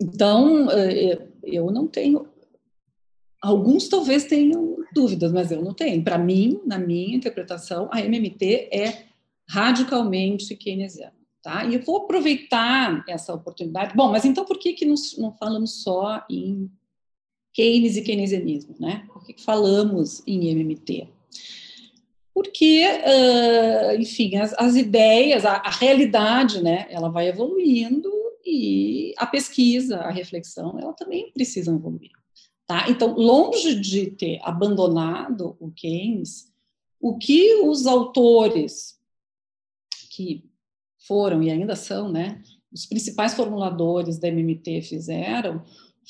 [0.01, 2.32] então, uh, eu não tenho
[3.43, 6.03] Alguns talvez tenham dúvidas, mas eu não tenho.
[6.05, 9.05] Para mim, na minha interpretação, a MMT é
[9.49, 11.13] radicalmente keynesiana.
[11.43, 11.65] Tá?
[11.65, 13.97] E eu vou aproveitar essa oportunidade.
[13.97, 16.71] Bom, mas então por que, que não, não falamos só em
[17.53, 18.77] Keynes e keynesianismo?
[18.79, 19.05] Né?
[19.13, 21.09] Por que, que falamos em MMT?
[22.33, 28.11] Porque, uh, enfim, as, as ideias, a, a, realidade, né, ela vai evoluindo
[28.47, 32.11] e a pesquisa, a reflexão, ela também precisa evoluir.
[32.73, 32.87] Tá?
[32.89, 36.51] Então, longe de ter abandonado o Keynes,
[36.99, 38.99] o que os autores
[40.11, 40.49] que
[41.07, 45.63] foram e ainda são, né, os principais formuladores da MMT fizeram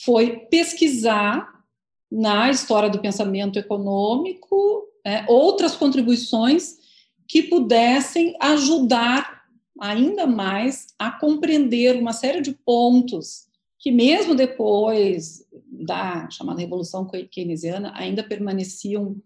[0.05, 1.65] foi pesquisar
[2.09, 6.79] na história do pensamento econômico né, outras contribuições
[7.27, 9.43] que pudessem ajudar
[9.81, 13.51] ainda mais a compreender uma série de pontos
[13.83, 15.45] que mesmo depois
[15.85, 19.21] da chamada Revolução Keynesiana ainda permaneciam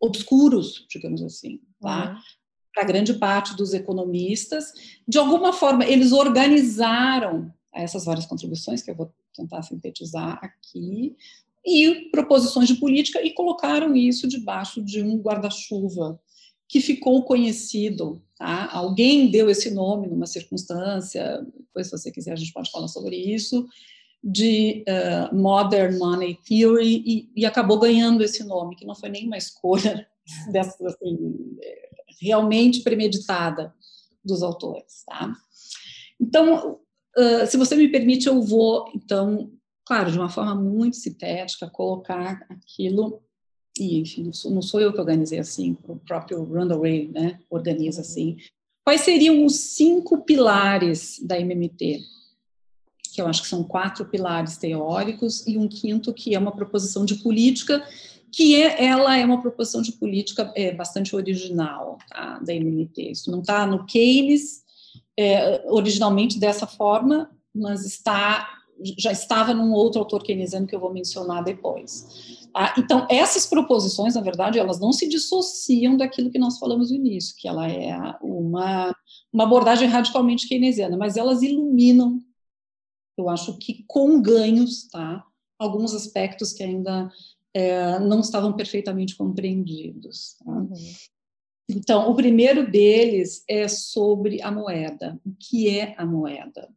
[0.00, 2.12] obscuros, digamos assim, tá?
[2.12, 2.20] Uhum.
[2.72, 4.72] Para grande parte dos economistas,
[5.06, 11.16] de alguma forma eles organizaram essas várias contribuições que eu vou tentar sintetizar aqui
[11.64, 16.20] e proposições de política e colocaram isso debaixo de um guarda-chuva
[16.68, 18.22] que ficou conhecido.
[18.36, 18.70] Tá?
[18.72, 23.16] Alguém deu esse nome numa circunstância, depois, se você quiser, a gente pode falar sobre
[23.16, 23.66] isso,
[24.22, 29.38] de uh, Modern Money Theory e, e, acabou ganhando esse nome, que não foi nenhuma
[29.38, 30.06] escolha
[30.52, 31.56] dessa, assim,
[32.20, 33.74] realmente premeditada
[34.22, 35.04] dos autores.
[35.06, 35.32] Tá?
[36.20, 36.78] Então,
[37.16, 39.50] uh, se você me permite, eu vou, então,
[39.86, 43.22] claro, de uma forma muito sintética, colocar aquilo,
[43.78, 47.40] e enfim, não sou, não sou eu que organizei assim, o próprio Randall Ray né,
[47.48, 48.36] organiza assim,
[48.84, 52.00] quais seriam os cinco pilares da MMT?
[53.10, 57.04] Que eu acho que são quatro pilares teóricos, e um quinto que é uma proposição
[57.04, 57.84] de política,
[58.32, 63.10] que é, ela é uma proposição de política é, bastante original tá, da MNT.
[63.10, 64.62] Isso não está no Keynes
[65.18, 68.60] é, originalmente dessa forma, mas está
[68.96, 72.48] já estava num outro autor keynesiano que eu vou mencionar depois.
[72.52, 72.74] Tá?
[72.78, 77.34] Então, essas proposições, na verdade, elas não se dissociam daquilo que nós falamos no início,
[77.36, 78.94] que ela é uma,
[79.32, 82.20] uma abordagem radicalmente keynesiana, mas elas iluminam
[83.20, 85.24] eu acho que com ganhos, tá?
[85.58, 87.10] Alguns aspectos que ainda
[87.54, 90.36] é, não estavam perfeitamente compreendidos.
[90.44, 90.50] Tá?
[90.50, 90.74] Uhum.
[91.68, 95.20] Então, o primeiro deles é sobre a moeda.
[95.24, 96.68] O que é a moeda?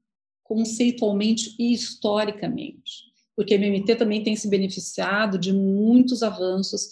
[0.44, 3.12] Conceitualmente e historicamente.
[3.36, 6.90] Porque a MMT também tem se beneficiado de muitos avanços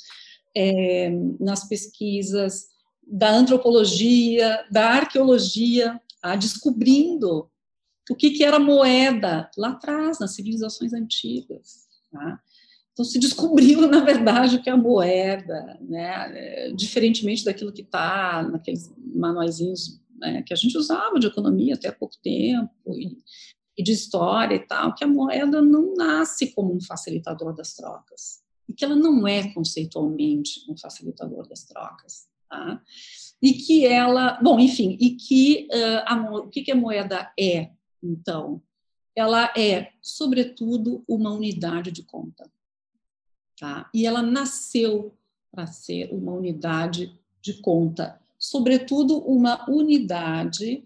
[0.55, 2.65] é, nas pesquisas
[3.05, 6.35] da antropologia, da arqueologia, tá?
[6.35, 7.49] descobrindo
[8.09, 11.87] o que, que era moeda lá atrás, nas civilizações antigas.
[12.11, 12.39] Tá?
[12.93, 16.31] Então, se descobriu, na verdade, o que é a moeda, né?
[16.37, 21.89] É, diferentemente daquilo que está naqueles manuaizinhos né, que a gente usava de economia até
[21.89, 23.17] há pouco tempo, e,
[23.77, 28.41] e de história e tal, que a moeda não nasce como um facilitador das trocas,
[28.69, 32.27] e que ela não é conceitualmente um facilitador das trocas.
[32.47, 32.81] Tá?
[33.41, 37.71] E que ela, bom, enfim, e que uh, a, o que, que a moeda é?
[38.01, 38.61] Então,
[39.15, 42.49] ela é, sobretudo, uma unidade de conta.
[43.59, 43.89] Tá?
[43.93, 45.13] E ela nasceu
[45.51, 50.83] para ser uma unidade de conta, sobretudo uma unidade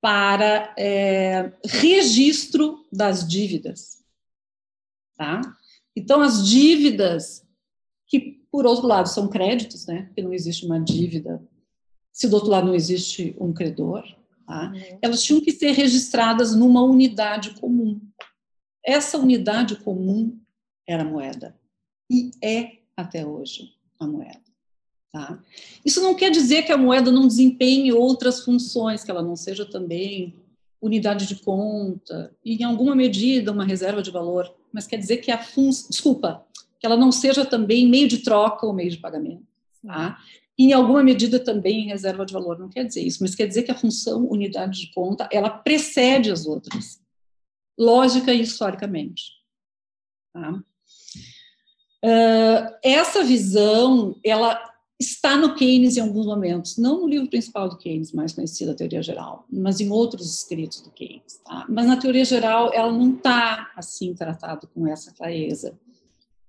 [0.00, 4.04] para é, registro das dívidas.
[5.16, 5.40] Tá?
[5.94, 7.46] Então, as dívidas
[8.06, 10.04] que Por outro lado, são créditos, né?
[10.04, 11.42] Porque não existe uma dívida.
[12.10, 14.02] Se do outro lado não existe um credor,
[14.46, 14.72] tá?
[14.72, 14.98] Uhum.
[15.02, 18.00] elas tinham que ser registradas numa unidade comum.
[18.84, 20.38] Essa unidade comum
[20.86, 21.56] era a moeda
[22.10, 24.40] e é até hoje a moeda.
[25.12, 25.42] Tá?
[25.84, 29.64] Isso não quer dizer que a moeda não desempenhe outras funções, que ela não seja
[29.64, 30.34] também
[30.80, 35.30] unidade de conta e, em alguma medida, uma reserva de valor, mas quer dizer que
[35.30, 36.44] a função, desculpa,
[36.78, 39.44] que ela não seja também meio de troca ou meio de pagamento.
[39.84, 40.18] Tá?
[40.18, 43.62] E, em alguma medida também reserva de valor, não quer dizer isso, mas quer dizer
[43.62, 47.00] que a função unidade de conta, ela precede as outras,
[47.78, 49.24] lógica e historicamente.
[50.32, 50.62] Tá?
[52.04, 54.58] Uh, essa visão, ela
[54.98, 58.74] está no Keynes em alguns momentos, não no livro principal do Keynes, mais conhecido, a
[58.74, 61.40] Teoria Geral, mas em outros escritos do Keynes.
[61.44, 61.66] Tá?
[61.68, 65.78] Mas na Teoria Geral, ela não está assim tratado com essa clareza,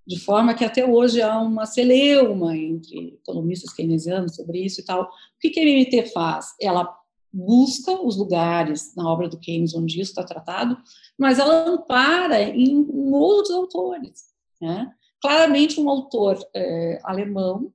[0.08, 5.04] de forma que até hoje há uma celeuma entre economistas keynesianos sobre isso e tal.
[5.04, 6.56] O que, que a MMT faz?
[6.62, 6.98] Ela
[7.32, 10.78] busca os lugares na obra do Keynes onde isso está tratado,
[11.18, 14.28] mas ela ampara em, em outros autores.
[14.62, 14.90] Né?
[15.22, 17.74] Claramente, um autor é, alemão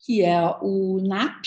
[0.00, 1.46] que é o NAP,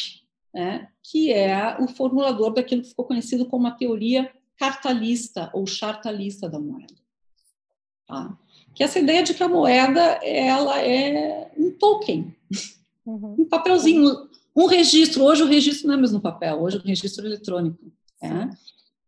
[0.51, 6.49] né, que é o formulador daquilo que ficou conhecido como a teoria cartalista ou chartalista
[6.49, 6.95] da moeda.
[8.07, 8.37] Tá?
[8.73, 12.35] Que é essa ideia de que a moeda ela é um token,
[13.05, 13.35] uhum.
[13.39, 15.23] um papelzinho, um registro.
[15.23, 17.91] Hoje o registro não é mais no papel, hoje é um registro eletrônico.
[18.21, 18.49] Né?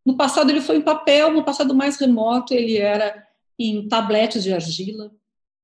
[0.06, 4.54] No passado ele foi em papel, no passado mais remoto ele era em tabletes de
[4.54, 5.12] argila,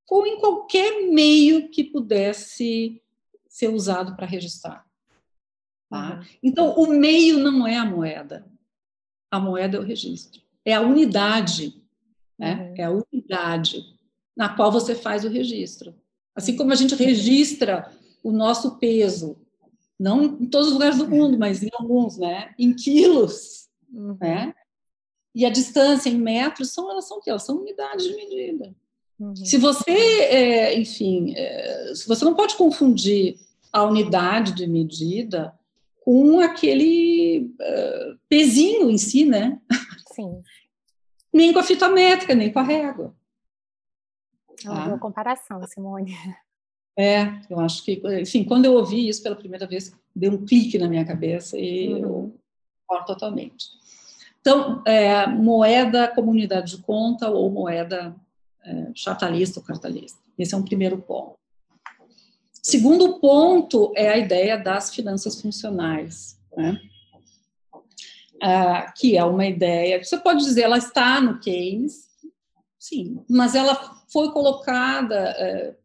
[0.10, 3.02] ou em qualquer meio que pudesse
[3.48, 4.86] ser usado para registrar.
[5.90, 6.16] Tá?
[6.16, 6.26] Uhum.
[6.44, 8.46] Então, o meio não é a moeda.
[9.32, 10.42] A moeda é o registro.
[10.64, 11.82] É a unidade.
[12.38, 12.70] Né?
[12.70, 12.76] Uhum.
[12.78, 13.84] É a unidade
[14.36, 15.96] na qual você faz o registro.
[16.36, 17.90] Assim como a gente registra
[18.22, 19.38] o nosso peso,
[19.98, 22.54] não em todos os lugares do mundo, mas em alguns, né?
[22.60, 24.18] Em quilos, uhum.
[24.20, 24.54] né?
[25.34, 27.30] E a distância em metros são elas são o quê?
[27.30, 28.76] Elas são unidades de medida.
[29.20, 29.36] Uhum.
[29.36, 33.38] Se você, é, enfim, é, você não pode confundir
[33.72, 35.54] a unidade de medida
[36.02, 39.60] com aquele uh, pezinho em si, né?
[40.14, 40.42] Sim.
[41.36, 43.14] Nem com a fita métrica, nem com a régua.
[44.64, 44.86] É uma tá?
[44.86, 46.18] boa comparação, Simone.
[46.98, 50.78] É, eu acho que, enfim, quando eu ouvi isso pela primeira vez, deu um clique
[50.78, 52.00] na minha cabeça e uhum.
[52.00, 52.40] eu
[52.88, 53.66] concordo totalmente.
[54.40, 58.16] Então, é, moeda comunidade de conta ou moeda
[58.64, 60.18] é, chatalista ou cartalista.
[60.40, 61.36] Esse é um primeiro ponto.
[62.64, 66.80] Segundo ponto é a ideia das finanças funcionais, né?
[68.42, 72.10] Ah, que é uma ideia, você pode dizer, ela está no Keynes,
[72.78, 73.76] sim, mas ela
[74.12, 75.76] foi colocada é,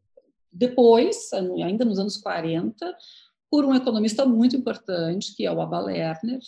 [0.53, 2.97] depois, ainda nos anos 40,
[3.51, 6.41] por um economista muito importante, que é o Abba Lerner,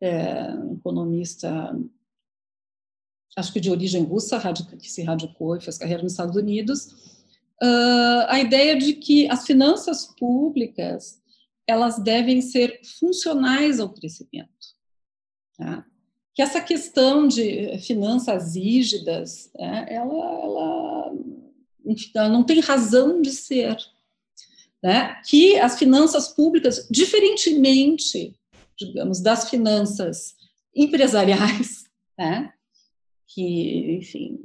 [0.00, 1.74] é, um economista,
[3.36, 4.40] acho que de origem russa,
[4.78, 6.86] que se radicou e fez carreira nos Estados Unidos,
[7.62, 11.22] uh, a ideia de que as finanças públicas
[11.66, 14.50] elas devem ser funcionais ao crescimento.
[15.62, 15.86] Tá?
[16.34, 21.12] Que essa questão de finanças rígidas, né, ela, ela,
[22.14, 23.76] ela não tem razão de ser.
[24.82, 25.20] Né?
[25.28, 28.34] Que as finanças públicas, diferentemente,
[28.76, 30.34] digamos, das finanças
[30.74, 31.84] empresariais,
[32.18, 32.52] né?
[33.28, 34.44] que, enfim,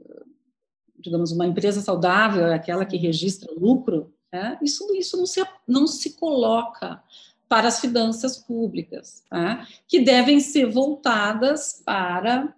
[0.99, 4.57] digamos, uma empresa saudável é aquela que registra lucro, né?
[4.61, 7.01] isso, isso não, se, não se coloca
[7.47, 9.67] para as finanças públicas, tá?
[9.87, 12.53] que devem ser voltadas para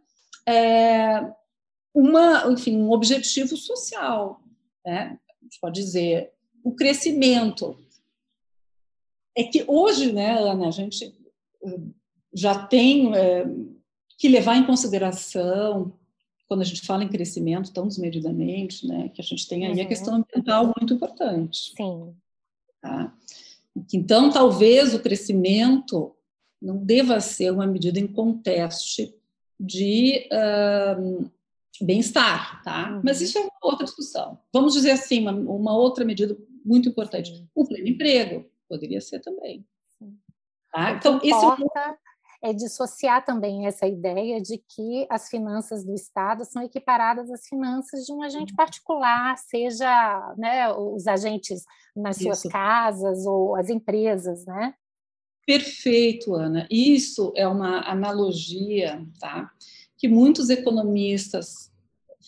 [0.48, 1.32] é,
[1.94, 4.42] uma, enfim, um objetivo social.
[4.86, 5.20] Né?
[5.28, 6.32] A gente pode dizer,
[6.64, 7.78] o crescimento.
[9.36, 11.16] É que hoje, né, Ana, a gente
[11.64, 11.80] eh,
[12.34, 13.46] já tem é,
[14.18, 15.94] que levar em consideração
[16.48, 19.84] quando a gente fala em crescimento tão desmedidamente, né, que a gente tem aí uhum.
[19.84, 21.74] a questão ambiental muito importante.
[21.78, 22.16] Sim.
[22.82, 23.16] Tá?
[23.94, 26.16] Então, talvez o crescimento
[26.62, 29.14] não deva ser uma medida em conteste
[29.60, 31.30] de uh,
[31.82, 32.92] bem-estar, tá?
[32.92, 33.02] Uhum.
[33.04, 34.40] Mas isso é uma outra discussão.
[34.54, 37.30] Vamos dizer assim, uma, uma outra medida muito importante.
[37.30, 37.48] Sim.
[37.56, 39.66] O pleno emprego poderia ser também.
[40.72, 40.92] Tá?
[40.92, 41.68] Então, é um
[42.42, 48.06] é dissociar também essa ideia de que as finanças do Estado são equiparadas às finanças
[48.06, 48.56] de um agente uhum.
[48.56, 51.64] particular, seja né, os agentes
[51.96, 52.26] nas Isso.
[52.26, 54.74] suas casas ou as empresas, né?
[55.46, 56.68] Perfeito, Ana.
[56.70, 59.52] Isso é uma analogia, tá?
[59.98, 61.72] Que muitos economistas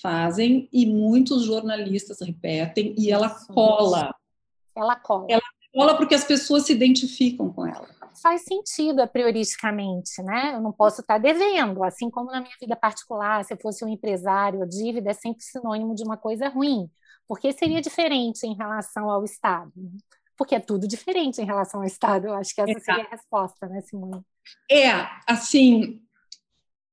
[0.02, 4.14] fazem e muitos jornalistas repetem e ela cola.
[4.76, 5.28] ela cola.
[5.30, 5.42] Ela
[5.74, 8.01] cola porque as pessoas se identificam com ela.
[8.22, 10.54] Faz sentido a prioristicamente, né?
[10.56, 13.90] Eu não posso estar devendo, assim como na minha vida particular, se eu fosse um
[13.90, 16.90] empresário, a dívida é sempre sinônimo de uma coisa ruim.
[17.28, 19.72] Porque seria diferente em relação ao Estado?
[20.38, 22.28] Porque é tudo diferente em relação ao Estado.
[22.28, 24.22] Eu acho que essa seria a resposta, né, Simone?
[24.70, 24.92] É,
[25.28, 26.02] assim,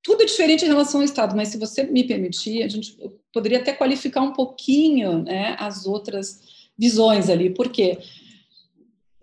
[0.03, 2.97] tudo é diferente em relação ao Estado, mas se você me permitir, a gente
[3.33, 7.99] poderia até qualificar um pouquinho né, as outras visões ali, porque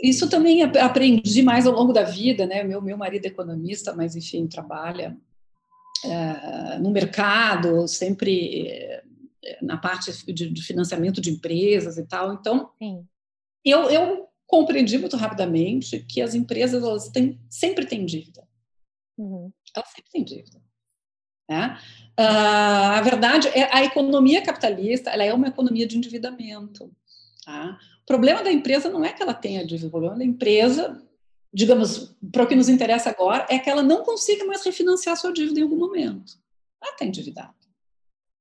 [0.02, 2.64] isso também aprendi mais ao longo da vida, né?
[2.64, 5.18] Meu, meu marido é economista, mas enfim, trabalha
[6.04, 9.04] é, no mercado, sempre é,
[9.62, 12.34] na parte de, de, financiamento de empresas e tal.
[12.34, 12.72] Então,
[13.64, 18.46] eu, eu compreendi muito rapidamente que as empresas elas têm, sempre têm dívida.
[19.18, 19.52] Uhum.
[19.76, 20.62] Elas sempre têm dívida.
[21.50, 21.78] Né?
[22.20, 26.92] Uh, a verdade é a economia capitalista ela é uma economia de endividamento.
[27.46, 27.78] Tá?
[28.06, 31.02] O problema da empresa não é que ela tenha dívida, o problema da empresa,
[31.52, 35.34] digamos, para o que nos interessa agora, é que ela não consiga mais refinanciar sua
[35.34, 36.38] dívida em algum momento.
[36.80, 37.56] Ela está endividada.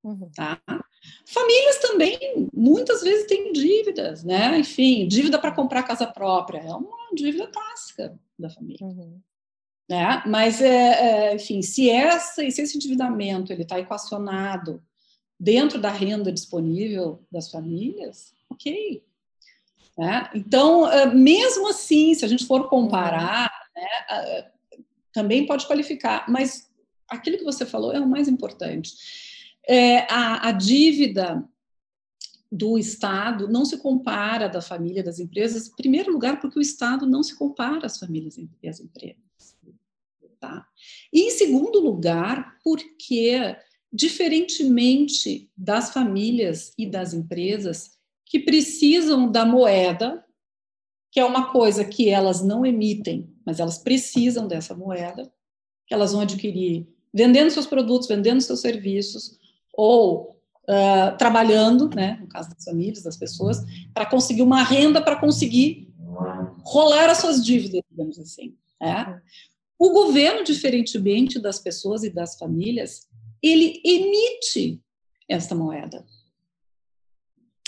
[0.04, 0.30] Uhum.
[0.36, 0.60] Tá?
[1.26, 2.18] Famílias também,
[2.52, 4.58] muitas vezes, têm dívidas, né?
[4.58, 8.86] Enfim, dívida para comprar casa própria é uma dívida clássica da família.
[8.86, 9.18] Uhum.
[9.88, 10.22] Né?
[10.26, 14.82] Mas, é, é, enfim, se, essa, se esse endividamento está equacionado
[15.40, 19.02] dentro da renda disponível das famílias, ok.
[19.96, 20.28] Né?
[20.34, 24.50] Então, mesmo assim, se a gente for comparar, né,
[25.12, 26.68] também pode qualificar, mas
[27.08, 28.92] aquilo que você falou é o mais importante.
[29.66, 31.48] É, a, a dívida
[32.50, 37.06] do Estado não se compara da família das empresas, em primeiro lugar, porque o Estado
[37.06, 39.56] não se compara às famílias e às empresas.
[40.38, 40.66] Tá?
[41.12, 43.56] E, em segundo lugar, porque,
[43.92, 47.98] diferentemente das famílias e das empresas
[48.34, 50.24] que precisam da moeda,
[51.12, 55.32] que é uma coisa que elas não emitem, mas elas precisam dessa moeda,
[55.86, 59.38] que elas vão adquirir vendendo seus produtos, vendendo seus serviços,
[59.72, 63.58] ou uh, trabalhando, né, no caso das famílias, das pessoas,
[63.94, 65.94] para conseguir uma renda para conseguir
[66.64, 68.56] rolar as suas dívidas, digamos assim.
[68.82, 69.20] É?
[69.78, 73.06] O governo, diferentemente das pessoas e das famílias,
[73.40, 74.82] ele emite
[75.28, 76.04] esta moeda.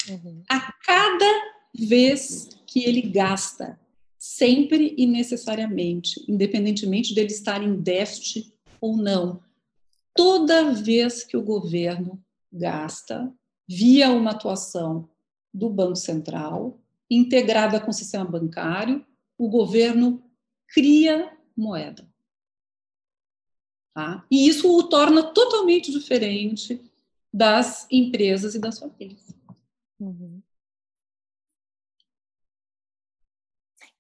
[0.09, 0.43] Uhum.
[0.49, 1.43] A cada
[1.75, 3.79] vez que ele gasta,
[4.19, 9.41] sempre e necessariamente, independentemente dele estar em déficit ou não,
[10.15, 13.33] toda vez que o governo gasta,
[13.69, 15.09] via uma atuação
[15.53, 16.81] do Banco Central,
[17.11, 19.05] integrada com o sistema bancário,
[19.39, 20.23] o governo
[20.69, 22.09] cria moeda.
[23.95, 24.27] Tá?
[24.31, 26.81] E isso o torna totalmente diferente
[27.33, 29.36] das empresas e das famílias.
[29.99, 30.43] Uhum.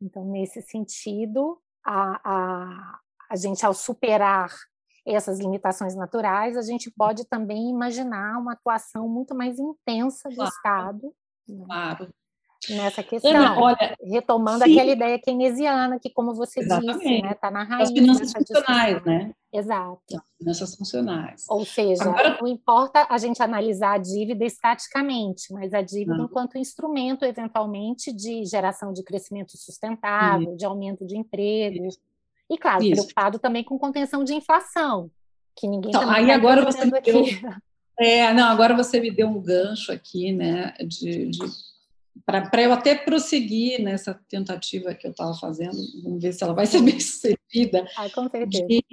[0.01, 4.55] Então, nesse sentido, a, a, a gente, ao superar
[5.07, 10.51] essas limitações naturais, a gente pode também imaginar uma atuação muito mais intensa do claro.
[10.51, 11.15] Estado.
[11.49, 11.65] Né?
[12.71, 13.31] Nessa questão.
[13.31, 14.73] Ana, olha, retomando sim.
[14.73, 16.99] aquela ideia keynesiana que, como você Exatamente.
[16.99, 17.89] disse, está né, tá na raiz.
[17.89, 19.33] As finanças funcionais, né?
[19.53, 20.01] Exato.
[20.13, 21.45] As finanças funcionais.
[21.49, 22.39] Ou seja, Agora...
[22.41, 26.25] não importa a gente analisar a dívida estaticamente, mas a dívida não.
[26.25, 30.57] enquanto instrumento, eventualmente, de geração de crescimento sustentável, Isso.
[30.57, 31.87] de aumento de emprego.
[31.87, 31.99] Isso.
[32.51, 32.93] E, claro, Isso.
[32.93, 35.11] preocupado também com contenção de inflação,
[35.55, 37.25] que ninguém então, aí tá agora você me deu,
[37.99, 41.39] É, não, agora você me deu um gancho aqui, né, de, de
[42.25, 46.67] para eu até prosseguir nessa tentativa que eu estava fazendo, vamos ver se ela vai
[46.67, 48.67] ser bem sucedida, ah, com certeza.
[48.67, 48.85] De,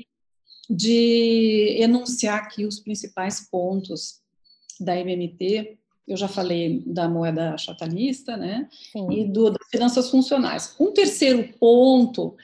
[0.69, 4.21] de enunciar aqui os principais pontos
[4.79, 5.77] da MMT.
[6.05, 8.67] Eu já falei da moeda chatalista, né?
[8.91, 9.09] Sim.
[9.11, 10.75] E do, das finanças funcionais.
[10.79, 12.35] Um terceiro ponto,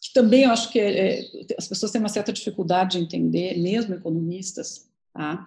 [0.00, 1.26] que também eu acho que é, é,
[1.58, 5.44] as pessoas têm uma certa dificuldade de entender, mesmo economistas, tá?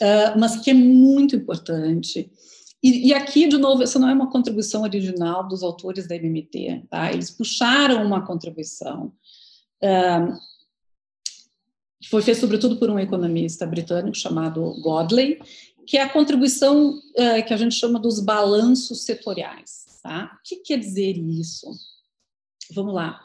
[0.00, 2.30] Uh, mas que é muito importante,
[2.82, 6.86] e, e, aqui, de novo, essa não é uma contribuição original dos autores da MMT,
[6.90, 7.12] tá?
[7.12, 9.12] Eles puxaram uma contribuição.
[9.80, 10.36] Um,
[12.08, 15.38] foi feita sobretudo por um economista britânico chamado Godley,
[15.86, 20.00] que é a contribuição uh, que a gente chama dos balanços setoriais.
[20.02, 20.36] Tá?
[20.36, 21.70] O que quer dizer isso?
[22.72, 23.24] Vamos lá.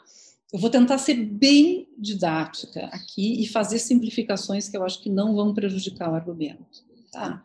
[0.52, 5.34] Eu vou tentar ser bem didática aqui e fazer simplificações que eu acho que não
[5.34, 6.86] vão prejudicar o argumento.
[7.10, 7.44] Tá?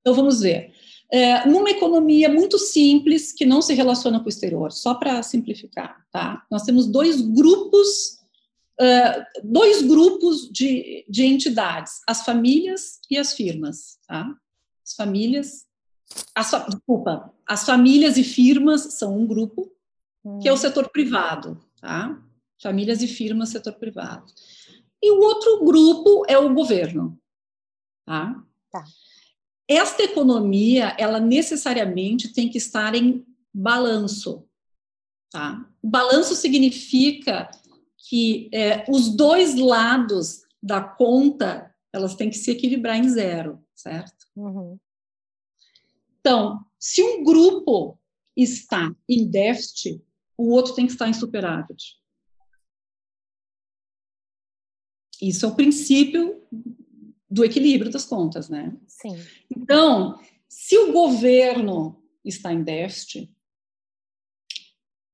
[0.00, 0.74] Então, vamos ver
[1.14, 6.04] é, numa economia muito simples, que não se relaciona com o exterior, só para simplificar,
[6.10, 6.44] tá?
[6.50, 8.18] Nós temos dois grupos,
[8.80, 14.26] uh, dois grupos de, de entidades, as famílias e as firmas, tá?
[14.84, 15.66] As famílias
[16.34, 19.70] As, desculpa, as famílias e firmas são um grupo,
[20.42, 22.20] que é o setor privado, tá?
[22.60, 24.26] Famílias e firmas, setor privado.
[25.00, 27.16] E o outro grupo é o governo,
[28.04, 28.42] tá?
[28.72, 28.84] tá.
[29.68, 34.46] Esta economia, ela necessariamente tem que estar em balanço,
[35.30, 35.66] tá?
[35.82, 37.50] O balanço significa
[38.08, 44.26] que é, os dois lados da conta elas têm que se equilibrar em zero, certo?
[44.34, 44.78] Uhum.
[46.20, 47.98] Então, se um grupo
[48.36, 50.02] está em déficit,
[50.36, 51.96] o outro tem que estar em superávit.
[55.22, 56.42] Isso é o princípio
[57.30, 58.76] do equilíbrio das contas, né?
[58.86, 59.16] Sim.
[59.54, 63.30] Então, se o governo está em déficit,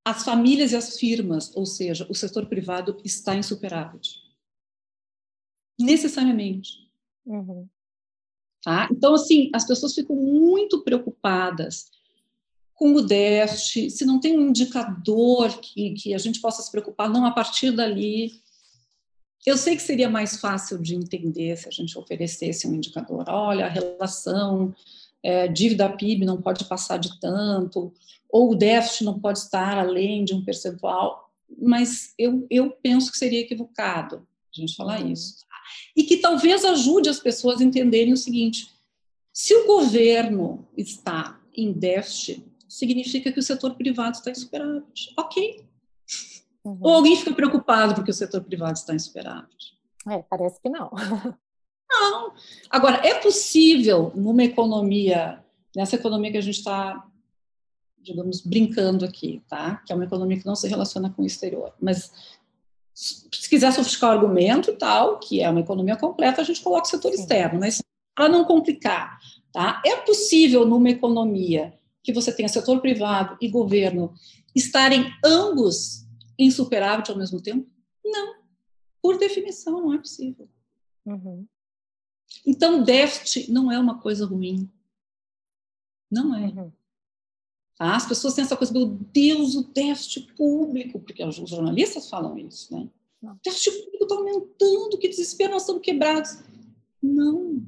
[0.05, 4.19] as famílias e as firmas, ou seja, o setor privado está em superávit.
[5.79, 6.91] Necessariamente.
[7.25, 7.69] Uhum.
[8.63, 8.89] Tá?
[8.91, 11.91] Então, assim, as pessoas ficam muito preocupadas
[12.75, 17.11] com o déficit, se não tem um indicador que, que a gente possa se preocupar,
[17.11, 18.43] não a partir dali.
[19.47, 23.25] Eu sei que seria mais fácil de entender se a gente oferecesse um indicador.
[23.29, 24.75] Olha, a relação
[25.23, 27.93] é, dívida PIB não pode passar de tanto,
[28.29, 33.19] ou o déficit não pode estar além de um percentual, mas eu, eu penso que
[33.19, 34.27] seria equivocado
[34.57, 35.13] a gente falar uhum.
[35.13, 35.45] isso.
[35.97, 38.71] E que talvez ajude as pessoas a entenderem o seguinte:
[39.33, 45.13] se o governo está em déficit, significa que o setor privado está em superávit.
[45.17, 45.65] Ok.
[46.65, 46.79] Uhum.
[46.81, 49.79] Ou alguém fica preocupado porque o setor privado está em superávit?
[50.09, 50.91] É, parece que não.
[51.91, 52.33] Não.
[52.71, 55.45] Agora, é possível, numa economia,
[55.75, 57.05] nessa economia que a gente está,
[57.99, 59.83] digamos, brincando aqui, tá?
[59.85, 61.75] Que é uma economia que não se relaciona com o exterior.
[61.81, 62.13] Mas
[62.95, 66.91] se quiser sofiscar o argumento tal, que é uma economia completa, a gente coloca o
[66.91, 67.21] setor Sim.
[67.21, 67.59] externo.
[67.59, 67.83] Mas
[68.15, 69.19] para não complicar,
[69.53, 69.83] tá?
[69.85, 74.15] É possível numa economia que você tenha setor privado e governo
[74.55, 76.07] estarem ambos
[76.41, 77.69] em superávit ao mesmo tempo?
[78.05, 78.37] Não.
[79.03, 80.49] Por definição, não é possível.
[81.05, 81.47] Uhum.
[82.47, 84.71] Então, déficit não é uma coisa ruim.
[86.11, 86.47] Não é.
[86.47, 86.73] Uhum.
[87.77, 87.97] Tá?
[87.97, 92.75] As pessoas têm essa coisa, meu Deus, o déficit público, porque os jornalistas falam isso,
[92.75, 92.89] né?
[93.23, 93.33] Não.
[93.33, 96.39] O déficit público está aumentando, que desespero, nós estamos quebrados.
[97.03, 97.63] Não.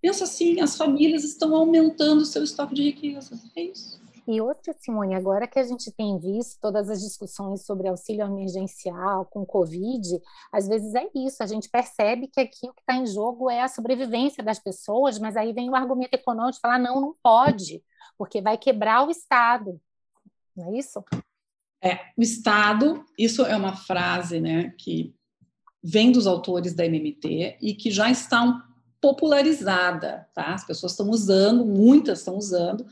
[0.00, 3.40] Pensa assim, as famílias estão aumentando o seu estoque de riqueza.
[3.56, 4.00] É isso.
[4.30, 9.24] E outra, Simone, agora que a gente tem visto todas as discussões sobre auxílio emergencial
[9.24, 10.20] com Covid,
[10.52, 13.62] às vezes é isso, a gente percebe que aqui o que está em jogo é
[13.62, 17.82] a sobrevivência das pessoas, mas aí vem o argumento econômico de falar, não, não pode,
[18.18, 19.80] porque vai quebrar o Estado,
[20.54, 21.02] não é isso?
[21.82, 25.14] É, o Estado, isso é uma frase né, que
[25.82, 28.62] vem dos autores da MMT e que já está
[29.00, 30.54] popularizada, tá?
[30.54, 32.84] As pessoas estão usando, muitas estão usando,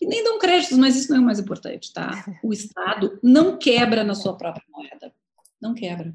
[0.00, 2.10] que nem dão créditos, mas isso não é o mais importante, tá?
[2.42, 5.12] O Estado não quebra na sua própria moeda.
[5.60, 6.14] Não quebra.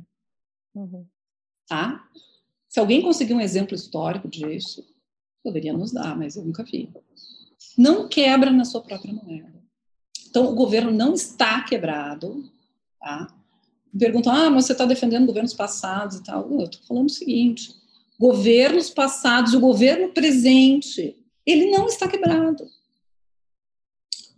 [0.74, 1.06] Uhum.
[1.68, 2.04] Tá?
[2.68, 4.84] Se alguém conseguir um exemplo histórico disso,
[5.44, 6.92] poderia nos dar, mas eu nunca vi.
[7.78, 9.54] Não quebra na sua própria moeda.
[10.28, 12.44] Então, o governo não está quebrado,
[13.00, 13.28] tá?
[13.98, 16.52] Perguntam, ah, mas você está defendendo governos passados e tal.
[16.52, 17.72] Eu estou falando o seguinte,
[18.20, 21.16] governos passados, o governo presente,
[21.46, 22.68] ele não está quebrado.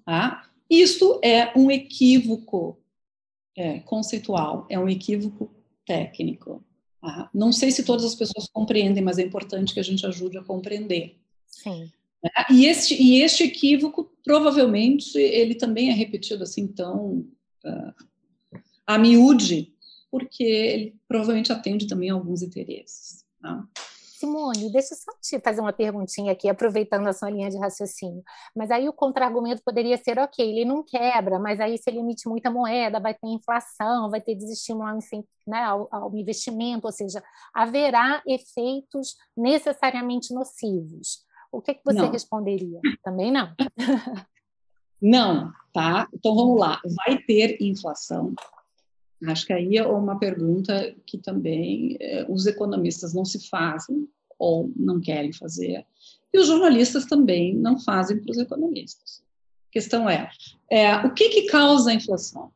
[0.07, 0.49] Tá?
[0.69, 2.79] Isto é um equívoco
[3.57, 5.53] é, conceitual, é um equívoco
[5.85, 6.63] técnico.
[7.01, 7.29] Tá?
[7.33, 10.43] Não sei se todas as pessoas compreendem, mas é importante que a gente ajude a
[10.43, 11.17] compreender.
[11.45, 11.91] Sim.
[12.23, 17.27] É, e, este, e este equívoco, provavelmente, ele também é repetido assim tão
[17.65, 17.93] uh,
[18.85, 19.73] a miúde,
[20.09, 23.25] porque ele provavelmente atende também a alguns interesses.
[23.41, 23.67] Tá?
[24.17, 28.23] Simone, deixa eu só te fazer uma perguntinha aqui, aproveitando a sua linha de raciocínio.
[28.55, 32.27] Mas aí o contra-argumento poderia ser, ok, ele não quebra, mas aí se ele emite
[32.27, 34.97] muita moeda, vai ter inflação, vai ter desestímulo ao,
[35.45, 41.23] né, ao, ao investimento, ou seja, haverá efeitos necessariamente nocivos.
[41.51, 42.11] O que, que você não.
[42.11, 42.79] responderia?
[43.03, 43.53] Também não.
[44.99, 46.07] Não, tá?
[46.11, 46.81] Então vamos lá.
[47.05, 48.33] Vai ter inflação,
[49.25, 54.07] Acho que aí é uma pergunta que também é, os economistas não se fazem
[54.37, 55.85] ou não querem fazer,
[56.31, 59.23] e os jornalistas também não fazem para os economistas.
[59.69, 60.29] A questão é,
[60.69, 62.51] é o que, que causa a inflação?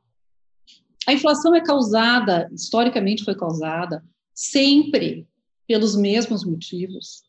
[1.07, 4.03] A inflação é causada, historicamente foi causada,
[4.33, 5.27] sempre
[5.67, 7.23] pelos mesmos motivos.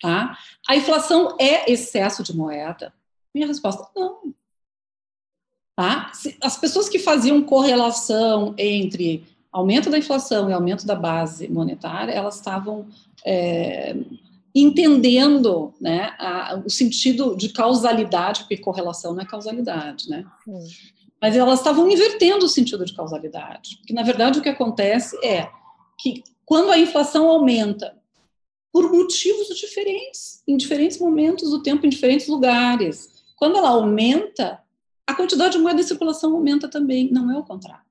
[0.00, 0.38] Tá?
[0.68, 2.94] A inflação é excesso de moeda?
[3.34, 4.32] Minha resposta, não.
[5.78, 6.10] Tá?
[6.42, 12.34] As pessoas que faziam correlação entre aumento da inflação e aumento da base monetária, elas
[12.34, 12.88] estavam
[13.24, 13.94] é,
[14.52, 20.26] entendendo né, a, o sentido de causalidade, porque correlação não é causalidade, né?
[20.44, 20.66] Sim.
[21.22, 23.76] Mas elas estavam invertendo o sentido de causalidade.
[23.76, 25.48] Porque, na verdade, o que acontece é
[25.96, 27.96] que quando a inflação aumenta
[28.72, 34.60] por motivos diferentes, em diferentes momentos do tempo, em diferentes lugares, quando ela aumenta,
[35.08, 37.10] a quantidade de moeda em circulação aumenta também.
[37.10, 37.82] Não é o contrário.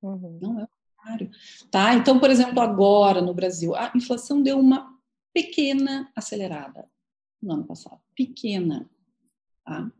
[0.00, 0.38] Uhum.
[0.40, 1.30] Não é o contrário.
[1.68, 1.94] Tá?
[1.94, 4.96] Então, por exemplo, agora no Brasil, a inflação deu uma
[5.32, 6.88] pequena acelerada
[7.42, 8.00] no ano passado.
[8.14, 8.88] Pequena.
[9.64, 9.90] Tá?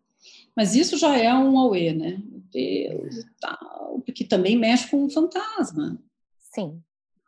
[0.57, 2.23] Mas isso já é um auê, né?
[2.25, 5.99] Meu Deus e tal, porque também mexe com um fantasma.
[6.39, 6.81] Sim.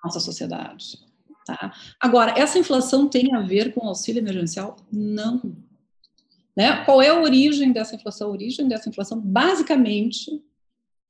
[0.05, 1.05] Nossa sociedade.
[1.45, 1.74] Tá?
[1.99, 4.77] Agora, essa inflação tem a ver com o auxílio emergencial?
[4.93, 5.66] Não.
[6.57, 6.85] Né?
[6.85, 8.29] Qual é a origem dessa inflação?
[8.29, 10.43] A origem dessa inflação, basicamente,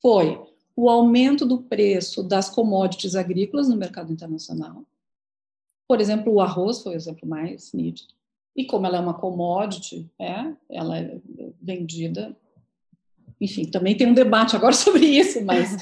[0.03, 0.43] foi
[0.75, 4.85] o aumento do preço das commodities agrícolas no mercado internacional.
[5.89, 8.13] Por exemplo, o arroz foi o exemplo mais nítido.
[8.55, 11.21] E como ela é uma commodity, é, ela é
[11.61, 12.37] vendida.
[13.41, 15.77] Enfim, também tem um debate agora sobre isso, mas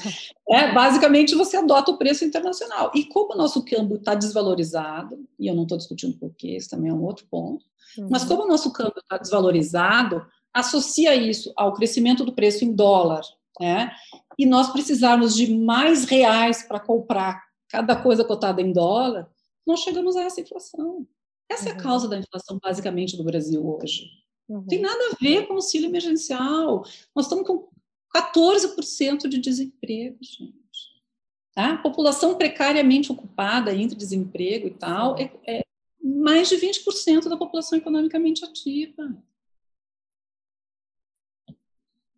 [0.49, 2.91] é, basicamente você adota o preço internacional.
[2.93, 6.91] E como o nosso câmbio está desvalorizado, e eu não estou discutindo porquê, isso também
[6.91, 7.65] é um outro ponto,
[7.97, 8.07] uhum.
[8.09, 13.21] mas como o nosso câmbio está desvalorizado, associa isso ao crescimento do preço em dólar,
[13.59, 13.91] né?
[14.37, 19.29] e nós precisarmos de mais reais para comprar cada coisa cotada em dólar,
[19.65, 21.07] nós chegamos a essa inflação.
[21.49, 21.69] Essa uhum.
[21.69, 21.83] é a uhum.
[21.83, 24.09] causa da inflação, basicamente, do Brasil hoje.
[24.47, 24.65] Uhum.
[24.67, 26.85] Tem nada a ver com auxílio emergencial.
[27.15, 27.69] Nós estamos com
[28.15, 30.55] 14% de desemprego, gente.
[31.53, 31.77] Tá?
[31.77, 35.65] População precariamente ocupada entre desemprego e tal é, é
[36.01, 39.17] mais de 20% da população economicamente ativa.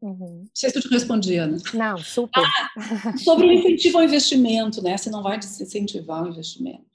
[0.02, 0.42] Uhum.
[0.44, 1.58] Não sei se eu te respondi, Ana.
[1.74, 2.44] Não, super.
[2.44, 4.96] Ah, sobre o incentivo ao investimento, né?
[4.96, 6.86] Você não vai desincentivar o investimento.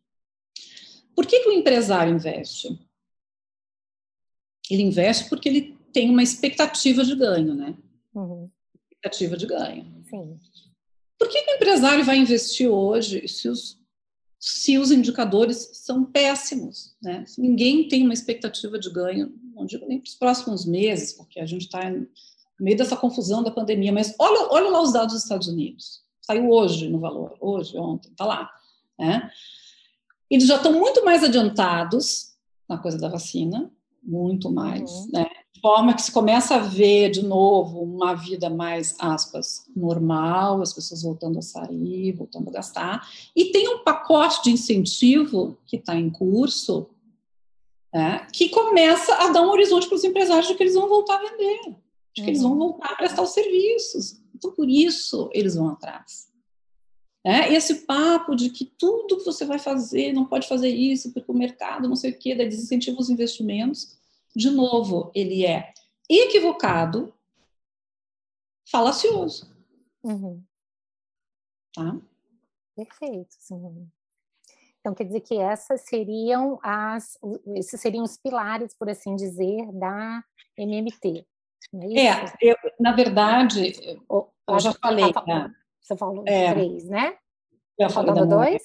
[1.14, 2.78] Por que, que o empresário investe?
[4.72, 7.74] Ele investe porque ele tem uma expectativa de ganho, né?
[8.14, 8.50] Uhum.
[8.90, 9.86] Expectativa de ganho.
[10.08, 10.38] Sim.
[11.18, 13.78] Por que, que o empresário vai investir hoje se os,
[14.38, 16.96] se os indicadores são péssimos?
[17.02, 17.24] Né?
[17.26, 21.38] Se ninguém tem uma expectativa de ganho, não digo nem para os próximos meses, porque
[21.38, 22.06] a gente está no
[22.60, 26.02] meio dessa confusão da pandemia, mas olha, olha lá os dados dos Estados Unidos.
[26.20, 28.50] Saiu hoje no valor, hoje, ontem, está lá.
[28.98, 29.30] Né?
[30.32, 32.32] eles já estão muito mais adiantados
[32.66, 33.70] na coisa da vacina,
[34.02, 35.08] muito mais, uhum.
[35.12, 35.30] né?
[35.52, 40.72] De forma que se começa a ver de novo uma vida mais, aspas, normal, as
[40.72, 43.08] pessoas voltando a sair, voltando a gastar.
[43.36, 46.88] E tem um pacote de incentivo que está em curso,
[47.94, 51.16] né, que começa a dar um horizonte para os empresários de que eles vão voltar
[51.16, 51.76] a vender, de
[52.14, 52.28] que uhum.
[52.28, 54.20] eles vão voltar a prestar os serviços.
[54.34, 56.31] Então, por isso, eles vão atrás.
[57.24, 61.30] É, esse papo de que tudo que você vai fazer não pode fazer isso, porque
[61.30, 63.96] o mercado não sei o quê, desincentiva os investimentos.
[64.34, 65.72] De novo, ele é
[66.08, 67.14] equivocado,
[68.68, 69.54] falacioso.
[70.02, 70.42] Uhum.
[71.74, 71.96] Tá?
[72.74, 73.88] Perfeito, sim.
[74.80, 77.16] Então, quer dizer que essas seriam as,
[77.54, 80.24] esses seriam os pilares, por assim dizer, da
[80.58, 81.24] MMT.
[81.94, 83.72] É, é eu, na verdade,
[84.10, 85.12] eu já falei.
[85.12, 85.54] Tá, né?
[85.82, 87.14] Você falou é, três, né?
[87.78, 88.62] Já falei da dois?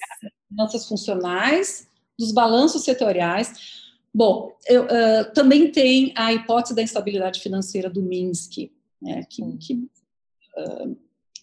[0.48, 1.88] finanças funcionais,
[2.18, 3.88] dos balanços setoriais.
[4.14, 9.74] Bom, eu, uh, também tem a hipótese da instabilidade financeira do Minsk, né, que, que
[9.74, 10.96] uh,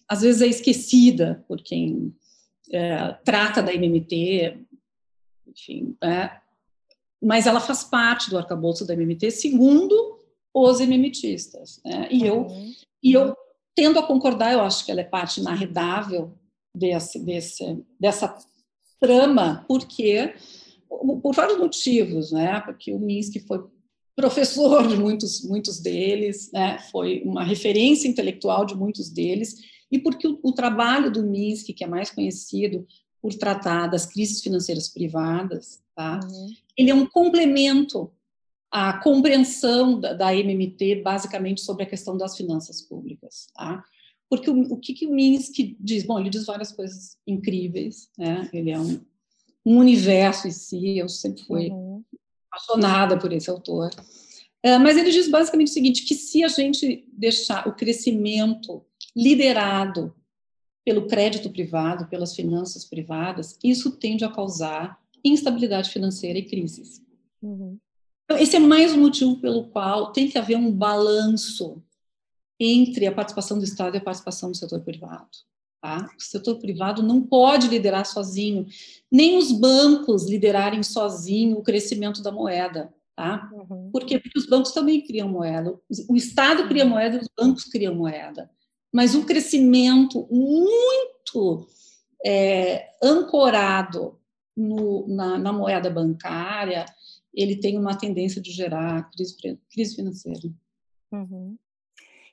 [0.08, 2.14] às vezes é esquecida por quem
[2.68, 4.58] uh, trata da MMT,
[5.46, 6.40] enfim, né,
[7.22, 8.30] mas ela faz parte
[13.76, 16.32] tendo a concordar, eu acho que ela é parte inarredável
[16.74, 18.36] desse, desse, dessa
[18.98, 20.34] trama, porque
[20.88, 22.60] por vários motivos, né?
[22.62, 23.62] Porque o Minsky foi
[24.16, 26.78] professor de muitos, muitos deles, né?
[26.90, 29.56] Foi uma referência intelectual de muitos deles,
[29.92, 32.86] e porque o, o trabalho do Minsky, que é mais conhecido
[33.20, 36.20] por tratar das crises financeiras privadas, tá?
[36.24, 36.48] Uhum.
[36.78, 38.10] Ele é um complemento
[38.76, 43.82] à compreensão da, da MMT, basicamente sobre a questão das finanças públicas, tá?
[44.28, 46.04] Porque o, o que, que o Minsky diz?
[46.04, 48.50] Bom, ele diz várias coisas incríveis, né?
[48.52, 49.00] Ele é um,
[49.64, 52.04] um universo em si, eu sempre fui uhum.
[52.50, 53.88] apaixonada por esse autor.
[54.62, 58.84] Uh, mas ele diz basicamente o seguinte, que se a gente deixar o crescimento
[59.16, 60.14] liderado
[60.84, 67.00] pelo crédito privado, pelas finanças privadas, isso tende a causar instabilidade financeira e crises.
[67.40, 67.78] Uhum.
[68.26, 71.80] Então, esse é mais um motivo pelo qual tem que haver um balanço
[72.58, 75.28] entre a participação do Estado e a participação do setor privado.
[75.80, 76.10] Tá?
[76.18, 78.66] O setor privado não pode liderar sozinho,
[79.10, 82.92] nem os bancos liderarem sozinho o crescimento da moeda.
[83.14, 83.48] Tá?
[83.52, 83.90] Uhum.
[83.92, 84.18] Por quê?
[84.18, 85.78] Porque os bancos também criam moeda.
[86.08, 88.50] O Estado cria moeda e os bancos criam moeda.
[88.92, 91.68] Mas um crescimento muito
[92.24, 94.18] é, ancorado
[94.56, 96.86] no, na, na, moeda bancária,
[97.36, 99.36] ele tem uma tendência de gerar crise,
[99.70, 100.48] crise financeira.
[101.12, 101.56] Uhum.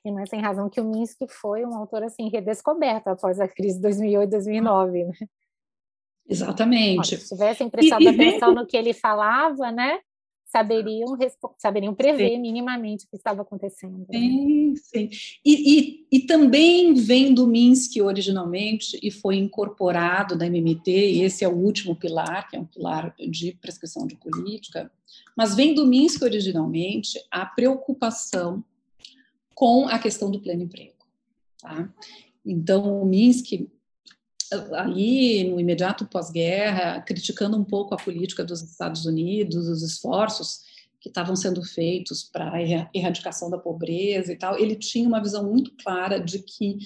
[0.04, 3.46] E não é sem razão que o Minsky foi um autor assim redescoberto após a
[3.46, 5.14] crise de 2008 2009, né?
[6.26, 7.16] Exatamente.
[7.18, 10.00] se tivessem prestado e, atenção no que ele falava, né?
[10.54, 11.18] Saberiam,
[11.58, 12.38] saberiam prever sim.
[12.38, 14.06] minimamente o que estava acontecendo.
[14.08, 14.20] Né?
[14.20, 15.10] Sim, sim.
[15.44, 21.44] E, e, e, também vem do Minsky originalmente e foi incorporado da MMT, e esse
[21.44, 24.88] é o último pilar, que é um pilar de prescrição de política,
[25.36, 28.64] mas vem do Minsky originalmente a preocupação
[29.56, 30.94] com a questão do pleno emprego.
[31.60, 31.92] Tá?
[32.46, 33.66] Então, o Minsk,
[34.72, 40.62] ali no imediato pós-guerra, criticando um pouco a política dos Estados Unidos, os esforços
[41.00, 42.62] que estavam sendo feitos para a
[42.94, 46.78] erradicação da pobreza e tal, ele tinha uma visão muito clara de que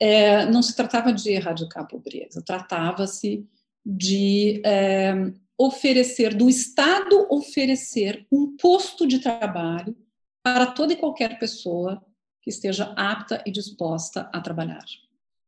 [0.00, 3.46] é, não se tratava de erradicar a pobreza, tratava-se
[3.84, 5.12] de é,
[5.58, 9.94] oferecer, do Estado oferecer um posto de trabalho
[10.42, 12.02] para toda e qualquer pessoa
[12.40, 14.84] que esteja apta e disposta a trabalhar.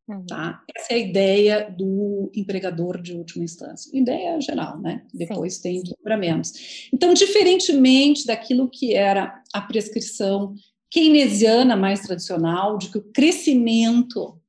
[0.09, 0.25] Uhum.
[0.25, 0.63] Tá?
[0.75, 3.91] Essa é a ideia do empregador de última instância.
[3.97, 5.07] Ideia geral, né?
[5.13, 5.63] Depois Sim.
[5.63, 6.89] tem desdobramentos.
[6.93, 10.55] Então, diferentemente daquilo que era a prescrição
[10.91, 14.41] keynesiana mais tradicional, de que o crescimento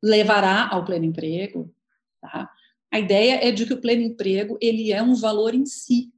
[0.00, 1.74] levará ao pleno emprego,
[2.20, 2.48] tá?
[2.92, 6.12] a ideia é de que o pleno emprego ele é um valor em si.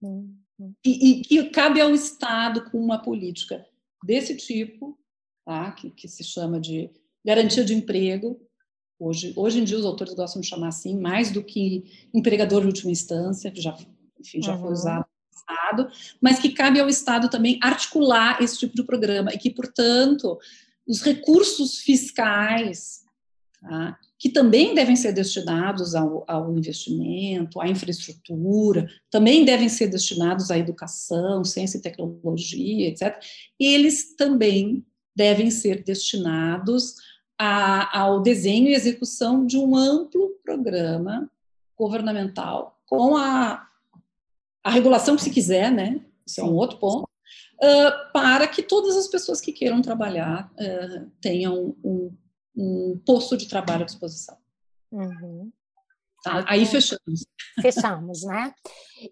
[0.00, 0.34] Uhum.
[0.82, 3.66] E, que cabe ao Estado com uma política
[4.02, 4.98] desse tipo,
[5.44, 5.70] tá?
[5.72, 6.90] que, que se chama de
[7.26, 8.40] garantia de emprego.
[8.98, 12.68] Hoje, hoje em dia, os autores gostam de chamar assim, mais do que empregador de
[12.68, 13.76] última instância, que já,
[14.18, 14.60] enfim, já uhum.
[14.60, 15.88] foi usado no passado,
[16.20, 20.38] mas que cabe ao Estado também articular esse tipo de programa e que, portanto,
[20.86, 23.00] os recursos fiscais,
[23.60, 23.98] tá?
[24.18, 30.56] que também devem ser destinados ao, ao, investimento, à infraestrutura, também devem ser destinados à
[30.56, 33.20] educação, ciência e tecnologia, etc.
[33.60, 36.94] Eles também devem ser destinados
[37.38, 41.30] a, ao desenho e execução de um amplo programa
[41.76, 43.68] governamental com a,
[44.64, 46.00] a regulação que se quiser, né?
[46.26, 47.08] Isso é um outro ponto.
[47.56, 52.12] Uh, para que todas as pessoas que queiram trabalhar uh, tenham um
[52.56, 54.36] um posto de trabalho à disposição.
[54.90, 55.52] Uhum.
[56.22, 56.44] Tá?
[56.48, 57.26] Aí fechamos.
[57.60, 58.54] Fechamos, né?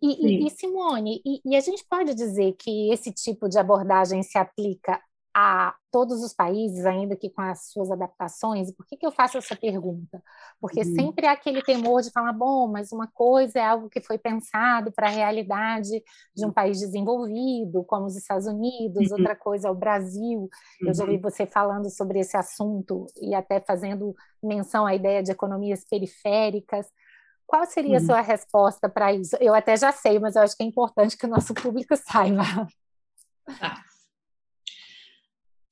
[0.02, 4.22] E, e, e Simone, e, e, a gente pode dizer que esse tipo de abordagem
[4.22, 5.00] se aplica
[5.36, 8.72] a todos os países, ainda que com as suas adaptações?
[8.72, 10.22] Por que, que eu faço essa pergunta?
[10.60, 10.94] Porque uhum.
[10.94, 14.92] sempre há aquele temor de falar, bom, mas uma coisa é algo que foi pensado
[14.92, 16.02] para a realidade
[16.34, 19.18] de um país desenvolvido, como os Estados Unidos, uhum.
[19.18, 20.42] outra coisa é o Brasil.
[20.42, 20.88] Uhum.
[20.88, 21.20] Eu já vi uhum.
[21.20, 26.86] você falando sobre esse assunto e até fazendo menção à ideia de economias periféricas.
[27.44, 28.06] Qual seria a uhum.
[28.06, 29.36] sua resposta para isso?
[29.40, 32.68] Eu até já sei, mas eu acho que é importante que o nosso público saiba.
[33.58, 33.82] Tá.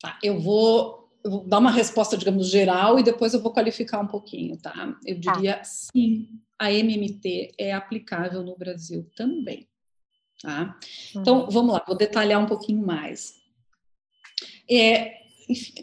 [0.03, 4.01] Tá, eu vou, eu vou, dar uma resposta, digamos, geral e depois eu vou qualificar
[4.01, 4.99] um pouquinho, tá?
[5.07, 5.33] Eu tá.
[5.33, 5.65] diria tá.
[5.65, 6.29] sim,
[6.59, 9.69] a MMT é aplicável no Brasil também,
[10.43, 10.77] tá?
[11.15, 11.51] Então, uhum.
[11.51, 13.41] vamos lá, vou detalhar um pouquinho mais.
[14.69, 15.23] É,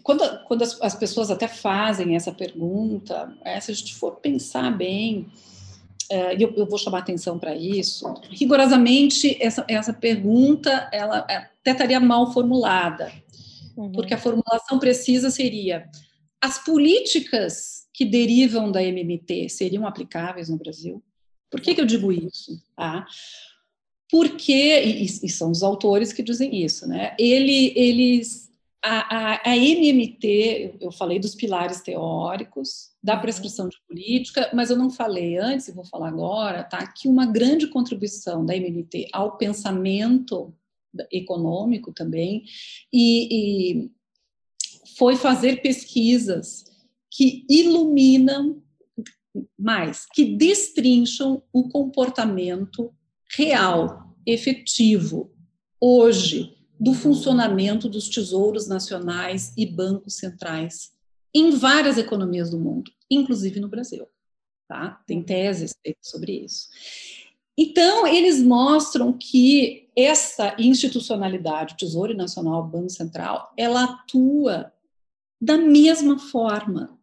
[0.04, 4.70] quando, quando as, as, pessoas até fazem essa pergunta, é, se a gente for pensar
[4.76, 5.32] bem,
[6.10, 12.00] é, eu, eu, vou chamar atenção para isso, rigorosamente essa, essa pergunta ela até estaria
[12.02, 13.14] mal formulada,
[13.80, 13.92] uhum.
[13.92, 15.90] porque a formulação precisa seria:
[16.42, 21.04] as políticas que derivam da MMT seriam aplicáveis no Brasil?
[21.50, 22.62] Por que, que eu digo isso?
[22.78, 23.06] Ah,
[24.12, 27.16] porque, e, e, são os autores que dizem isso, né?
[27.20, 28.50] Ele, eles,
[28.84, 33.22] a, a, a MMT, eu falei dos pilares teóricos, da uhum.
[33.22, 36.86] prescrição de política, mas eu não falei antes, e vou falar agora, tá?
[36.88, 40.54] Que uma grande contribuição da MMT ao pensamento
[41.12, 42.44] econômico também,
[42.92, 43.92] e, e
[44.98, 46.66] foi fazer pesquisas
[47.10, 48.62] que iluminam
[49.58, 52.94] mais, que destrincham o comportamento
[53.36, 55.32] real, efetivo,
[55.80, 60.94] hoje, do funcionamento dos tesouros nacionais e bancos centrais
[61.34, 64.08] em várias economias do mundo, inclusive no Brasil.
[64.68, 65.02] Tá?
[65.06, 66.70] Tem teses sobre isso.
[67.62, 74.72] Então, eles mostram que essa institucionalidade, Tesouro Nacional, Banco Central, ela atua
[75.42, 76.98] da mesma forma,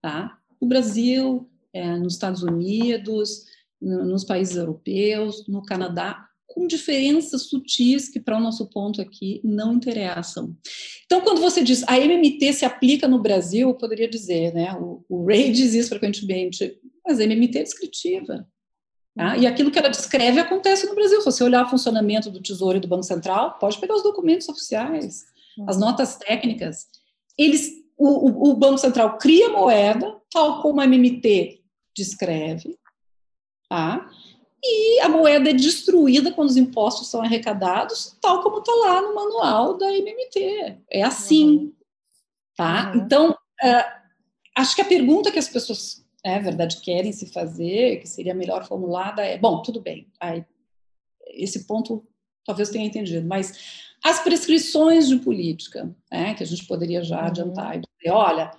[0.00, 0.38] tá?
[0.58, 3.44] no Brasil, é, nos Estados Unidos,
[3.78, 9.42] no, nos países europeus, no Canadá, com diferenças sutis que, para o nosso ponto aqui,
[9.44, 10.56] não interessam.
[11.04, 14.72] Então, quando você diz a MMT se aplica no Brasil, eu poderia dizer, né?
[14.72, 18.48] O, o Ray diz isso frequentemente, mas a MMT é descritiva.
[19.14, 19.36] Tá?
[19.36, 21.20] E aquilo que ela descreve acontece no Brasil.
[21.20, 24.48] Se você olhar o funcionamento do Tesouro e do Banco Central, pode pegar os documentos
[24.48, 25.26] oficiais,
[25.66, 25.80] as uhum.
[25.80, 26.86] notas técnicas.
[27.36, 31.60] Eles, o, o Banco Central cria moeda, tal como a MMT
[31.96, 32.76] descreve,
[33.68, 34.08] tá?
[34.62, 39.14] e a moeda é destruída quando os impostos são arrecadados, tal como está lá no
[39.14, 40.78] manual da MMT.
[40.90, 41.72] É assim, uhum.
[42.56, 42.92] tá?
[42.92, 43.00] Uhum.
[43.00, 43.98] Então, uh,
[44.56, 46.04] acho que a pergunta que as pessoas,
[46.36, 50.44] é verdade, querem se fazer, que seria melhor formulada, é: bom, tudo bem, aí,
[51.28, 52.06] esse ponto
[52.44, 57.26] talvez tenha entendido, mas as prescrições de política, né, que a gente poderia já uhum.
[57.26, 58.50] adiantar e dizer, olha,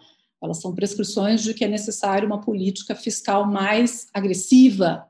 [0.41, 5.09] elas são prescrições de que é necessário uma política fiscal mais agressiva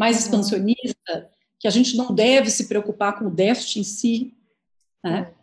[0.00, 0.22] mais uhum.
[0.22, 4.34] expansionista, que a gente não deve se preocupar com o déficit em si,
[5.04, 5.34] né?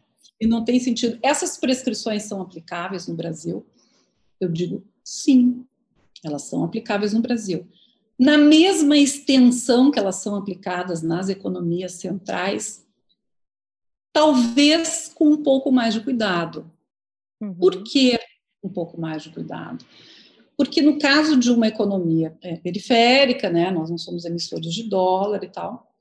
[0.42, 1.20] E não tem sentido.
[1.22, 3.64] Essas prescrições são aplicáveis no Brasil?
[4.40, 5.64] Eu digo sim,
[6.28, 7.68] elas são aplicáveis no Brasil.
[8.20, 12.86] Na mesma extensão que elas são aplicadas nas economias centrais,
[14.12, 16.72] talvez com um pouco mais de cuidado.
[17.40, 17.54] Uhum.
[17.54, 18.20] Por que
[18.64, 19.86] um pouco mais de cuidado?
[20.58, 25.44] porque no caso de uma economia é, periférica, né, nós não somos emissores de dólar
[25.44, 25.94] e tal,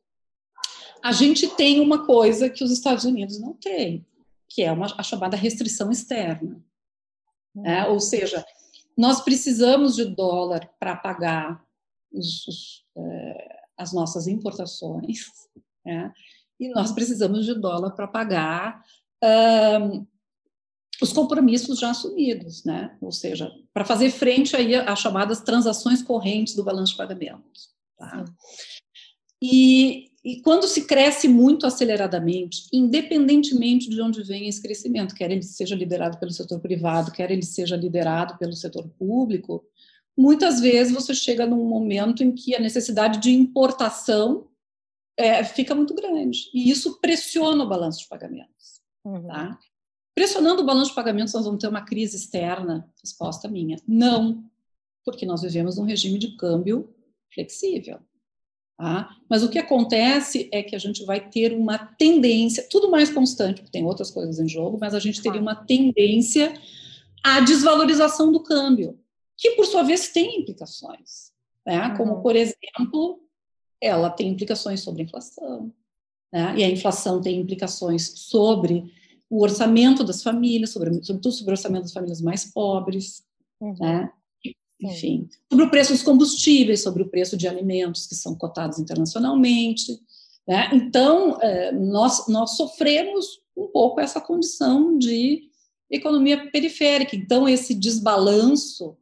[1.03, 4.05] a gente tem uma coisa que os Estados Unidos não têm,
[4.49, 6.65] que é uma, a chamada restrição externa.
[7.55, 7.87] Né?
[7.87, 8.45] Ou seja,
[8.97, 11.65] nós precisamos de dólar para pagar
[12.13, 15.27] os, os, é, as nossas importações,
[15.85, 16.13] né?
[16.59, 18.83] e nós precisamos de dólar para pagar
[19.83, 20.07] um,
[21.01, 22.97] os compromissos já assumidos, né?
[23.03, 27.75] Ou seja, para fazer frente aí às chamadas transações correntes do balanço de pagamentos.
[27.99, 28.25] Tá?
[29.43, 35.45] E, e, quando se cresce muito aceleradamente, independentemente de onde vem esse crescimento, quer ele
[35.45, 39.65] seja liderado pelo setor privado, quer ele seja liderado pelo setor público,
[40.19, 44.49] muitas vezes você chega num momento em que a necessidade de importação
[45.17, 46.51] é, fica muito grande.
[46.53, 48.81] E isso pressiona o balanço de pagamentos.
[49.05, 49.29] Uhum.
[49.29, 49.57] Tá?
[50.13, 52.93] Pressionando o balanço de pagamentos, nós vamos ter uma crise externa?
[53.01, 54.45] Resposta minha: não,
[55.05, 56.93] porque nós vivemos num regime de câmbio
[57.33, 58.01] flexível.
[58.77, 59.17] Tá?
[59.29, 63.63] Mas o que acontece é que a gente vai ter uma tendência, tudo mais constante,
[63.63, 66.53] porque tem outras coisas em jogo, mas a gente teria uma tendência
[67.25, 68.99] à desvalorização do câmbio,
[69.37, 71.33] que por sua vez tem implicações.
[71.65, 71.97] Né?
[71.97, 72.23] Como, uhum.
[72.23, 73.21] por exemplo,
[73.81, 75.73] ela tem implicações sobre a inflação.
[76.33, 76.59] Né?
[76.59, 78.93] E a inflação tem implicações sobre
[79.31, 83.25] o orçamento das famílias, sobre, sobretudo sobre o orçamento das famílias mais pobres,
[83.61, 83.75] uhum.
[83.81, 84.13] né?
[84.81, 89.99] Enfim, sobre o preço dos combustíveis, sobre o preço de alimentos que são cotados internacionalmente.
[90.47, 90.71] Né?
[90.73, 95.49] Então, é, nós, nós sofremos um pouco essa condição de
[95.91, 97.17] economia periférica.
[97.17, 98.97] Então, esse desbalanço,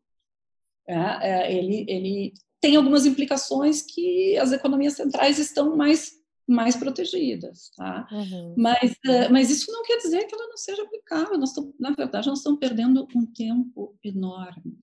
[0.86, 7.70] é, é, ele, ele tem algumas implicações que as economias centrais estão mais mais protegidas,
[7.74, 8.06] tá?
[8.12, 8.54] Uhum.
[8.58, 11.38] Mas, uh, mas isso não quer dizer que ela não seja aplicável.
[11.38, 14.78] Nós estamos, na verdade, nós estamos perdendo um tempo enorme.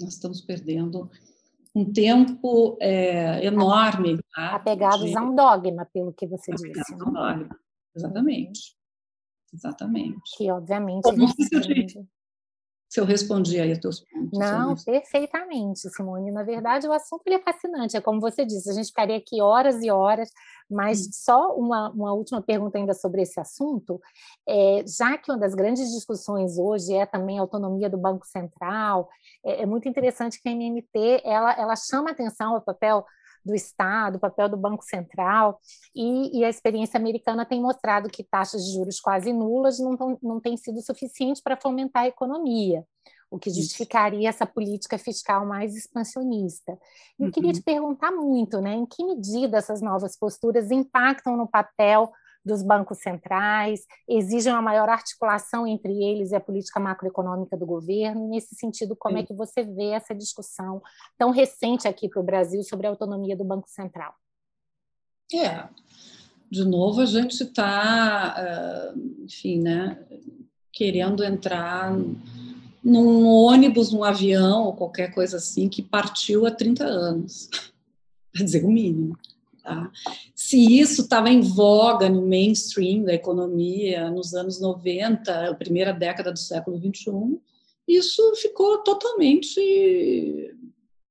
[0.00, 1.10] Nós estamos perdendo
[1.74, 4.18] um tempo é, enorme.
[4.34, 4.56] Tá?
[4.56, 5.16] Apegados de...
[5.16, 6.94] a um dogma, pelo que você Apegados disse.
[6.94, 7.36] A um né?
[7.36, 7.58] dogma.
[7.94, 8.76] Exatamente.
[9.52, 10.36] Exatamente.
[10.36, 12.08] Que, obviamente, se
[12.96, 14.38] eu respondi aí a teus pontos.
[14.38, 16.30] Não, perfeitamente, Simone.
[16.30, 17.96] Na verdade, o assunto é fascinante.
[17.96, 20.30] É como você disse, a gente ficaria aqui horas e horas,
[20.70, 21.10] mas hum.
[21.12, 24.00] só uma, uma última pergunta ainda sobre esse assunto.
[24.48, 29.08] É, já que uma das grandes discussões hoje é também a autonomia do Banco Central,
[29.44, 33.04] é, é muito interessante que a MMT ela, ela chama atenção ao papel
[33.48, 35.58] do Estado, o papel do Banco Central,
[35.94, 40.18] e, e, a experiência americana tem mostrado que taxas de juros quase nulas não, tão,
[40.22, 42.84] não têm sido suficientes para fomentar a economia,
[43.30, 46.78] o que justificaria essa política fiscal mais expansionista.
[47.18, 47.32] E eu uhum.
[47.32, 52.12] queria te perguntar muito, né, em que medida essas novas posturas impactam no papel
[52.48, 58.28] dos bancos centrais, exigem uma maior articulação entre eles e a política macroeconômica do governo.
[58.28, 59.22] Nesse sentido, como Sim.
[59.22, 60.82] é que você vê essa discussão
[61.16, 64.12] tão recente aqui para o Brasil sobre a autonomia do Banco Central?
[65.32, 65.68] É,
[66.50, 68.92] de novo a gente está, eh,
[69.24, 69.98] enfim, né,
[70.72, 71.94] querendo entrar
[72.82, 77.50] num ônibus, num avião ou qualquer coisa assim que partiu há 30 anos,
[78.32, 79.18] para dizer o mínimo.
[79.68, 79.92] Tá?
[80.34, 86.32] Se isso estava em voga no mainstream da economia nos anos 90, a primeira década
[86.32, 87.38] do século 21,
[87.86, 89.60] isso ficou totalmente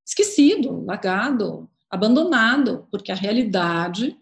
[0.03, 4.17] esquecido, largado, abandonado, porque a realidade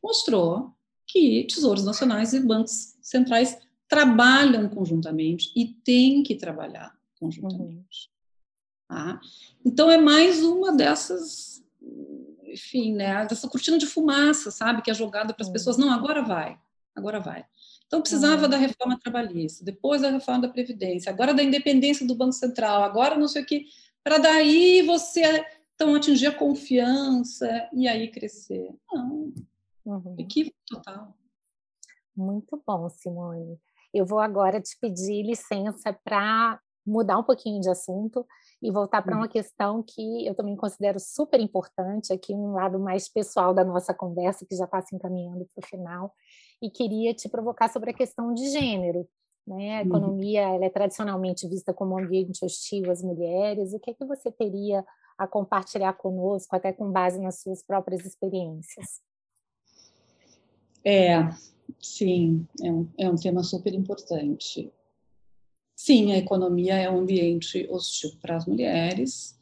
[0.00, 0.72] mostrou
[1.04, 8.08] que tesouros nacionais e bancos centrais trabalham conjuntamente e têm que trabalhar conjuntamente.
[8.88, 8.96] Uhum.
[8.96, 9.20] Tá?
[9.64, 11.64] Então, é mais uma dessas,
[12.52, 15.52] enfim, né, dessa cortina de fumaça, sabe, que é jogada para as uhum.
[15.52, 15.76] pessoas.
[15.76, 16.58] Não, agora vai,
[16.94, 17.44] agora vai.
[17.86, 18.50] Então, precisava uhum.
[18.50, 23.16] da reforma trabalhista, depois da reforma da Previdência, agora da independência do Banco Central, agora
[23.16, 23.66] não sei o que,
[24.02, 25.44] para daí você
[25.74, 28.70] então atingir a confiança e aí crescer.
[28.92, 29.32] Não,
[29.84, 30.14] uhum.
[30.18, 31.16] equívoco total.
[32.14, 33.58] Muito bom, Simone.
[33.92, 38.26] Eu vou agora te pedir licença para mudar um pouquinho de assunto
[38.62, 39.30] e voltar para uma uhum.
[39.30, 44.44] questão que eu também considero super importante, aqui um lado mais pessoal da nossa conversa,
[44.46, 46.14] que já está se encaminhando para o final,
[46.62, 49.08] e queria te provocar sobre a questão de gênero.
[49.46, 49.78] Né?
[49.78, 49.86] A uhum.
[49.88, 53.72] economia ela é tradicionalmente vista como um ambiente hostil às mulheres.
[53.72, 54.84] O que é que você teria
[55.16, 59.00] a compartilhar conosco, até com base nas suas próprias experiências?
[60.84, 61.28] É,
[61.78, 64.72] sim, é um, é um tema super importante.
[65.82, 69.34] Sim, a economia é um ambiente hostil para as mulheres.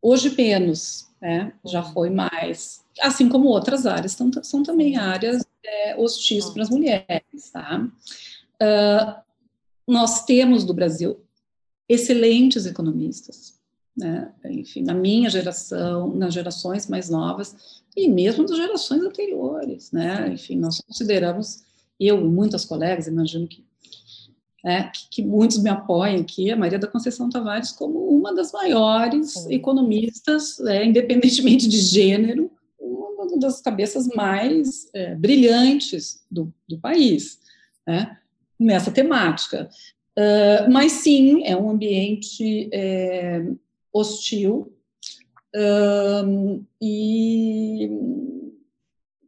[0.00, 1.52] Hoje menos, né?
[1.62, 1.92] já uhum.
[1.92, 2.82] foi mais.
[3.02, 7.50] Assim como outras áreas, são, são também áreas é, hostis para as mulheres.
[7.52, 7.86] Tá?
[8.62, 9.22] Uh,
[9.86, 11.20] nós temos do Brasil
[11.86, 13.60] excelentes economistas,
[13.94, 14.32] né?
[14.46, 20.30] enfim, na minha geração, nas gerações mais novas e mesmo das gerações anteriores, né?
[20.32, 21.62] Enfim, nós consideramos,
[22.00, 23.62] eu e muitas colegas, imagino que,
[24.64, 28.50] é, que, que, muitos me apoiem aqui, a Maria da Conceição Tavares como uma das
[28.50, 37.38] maiores economistas, é, independentemente de gênero, uma das cabeças mais é, brilhantes do, do país,
[37.86, 38.18] né?
[38.58, 39.68] nessa temática.
[40.16, 43.44] Uh, mas sim, é um ambiente é,
[43.92, 44.72] hostil.
[45.54, 47.88] Uh, e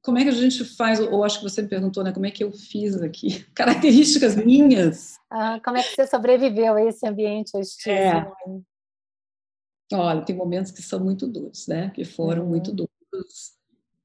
[0.07, 1.00] como é que a gente faz?
[1.00, 2.12] Ou acho que você me perguntou, né?
[2.12, 3.44] Como é que eu fiz aqui?
[3.52, 5.16] Características minhas.
[5.28, 7.92] Ah, como é que você sobreviveu a esse ambiente hostil?
[7.92, 8.32] É.
[9.92, 11.90] Olha, tem momentos que são muito duros, né?
[11.90, 12.50] Que foram uhum.
[12.50, 13.57] muito duros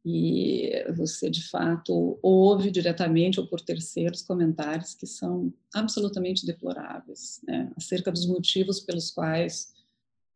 [0.03, 7.71] e você de fato ouve diretamente ou por terceiros comentários que são absolutamente deploráveis, né?
[7.77, 9.71] acerca dos motivos pelos quais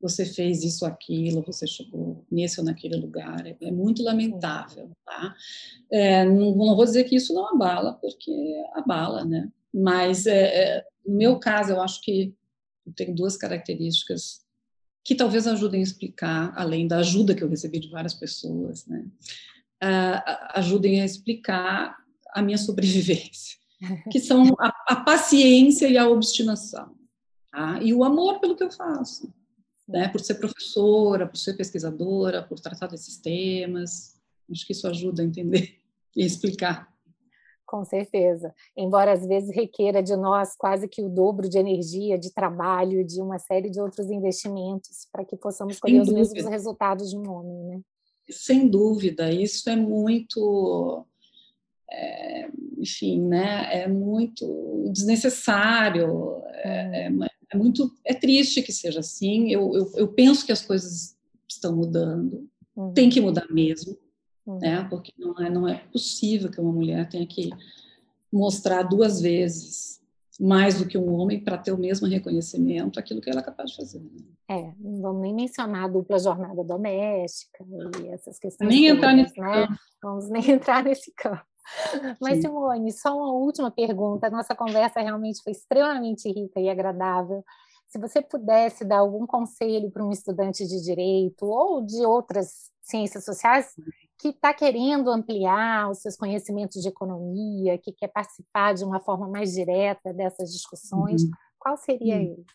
[0.01, 5.35] você fez isso, aquilo, você chegou nesse ou naquele lugar, é, é muito lamentável, tá?
[5.91, 8.31] É, não, não, vou dizer que isso não abala, porque
[8.73, 9.49] abala, né?
[9.73, 12.33] Mas é, é no meu caso, eu acho que
[12.95, 14.43] tem duas características
[15.03, 19.05] que talvez ajudem a explicar, além da ajuda que eu recebi de várias pessoas, né?
[19.83, 20.21] uh,
[20.55, 21.95] ajudem a explicar
[22.33, 23.57] a minha sobrevivência,
[24.11, 26.95] que são a, a paciência e a obstinação,
[27.51, 27.79] tá?
[27.81, 29.31] e o amor pelo que eu faço,
[29.87, 30.07] né?
[30.09, 34.19] por ser professora, por ser pesquisadora, por tratar desses temas.
[34.51, 35.77] Acho que isso ajuda a entender
[36.15, 36.93] e explicar.
[37.65, 38.53] Com certeza.
[38.77, 43.19] Embora às vezes requeira de nós quase que o dobro de energia, de trabalho, de
[43.19, 47.63] uma série de outros investimentos para que possamos colher os mesmos resultados de um homem,
[47.63, 47.81] né?
[48.29, 51.05] Sem dúvida, isso é muito,
[51.91, 57.09] é, enfim, né, é muito desnecessário, é, é,
[57.51, 59.51] é, muito, é triste que seja assim.
[59.51, 61.15] Eu, eu, eu penso que as coisas
[61.47, 62.93] estão mudando, uhum.
[62.93, 63.97] tem que mudar mesmo,
[64.45, 64.59] uhum.
[64.59, 67.49] né, porque não é, não é possível que uma mulher tenha que
[68.31, 70.01] mostrar duas vezes
[70.39, 73.71] mais do que um homem para ter o mesmo reconhecimento aquilo que ela é capaz
[73.71, 73.99] de fazer.
[73.99, 74.09] Né?
[74.49, 77.65] É, não vamos nem mencionar a dupla jornada doméstica
[78.03, 78.69] e essas questões.
[78.69, 79.53] Nem todas, entrar nesse né?
[79.53, 79.79] campo.
[80.03, 81.45] Vamos nem entrar nesse campo.
[82.21, 82.41] Mas, Sim.
[82.43, 84.29] Simone, só uma última pergunta.
[84.29, 87.43] Nossa conversa realmente foi extremamente rica e agradável.
[87.87, 93.23] Se você pudesse dar algum conselho para um estudante de direito ou de outras ciências
[93.23, 93.73] sociais,
[94.17, 99.27] que está querendo ampliar os seus conhecimentos de economia, que quer participar de uma forma
[99.27, 101.31] mais direta dessas discussões, uhum.
[101.59, 102.21] qual seria uhum.
[102.21, 102.45] ele?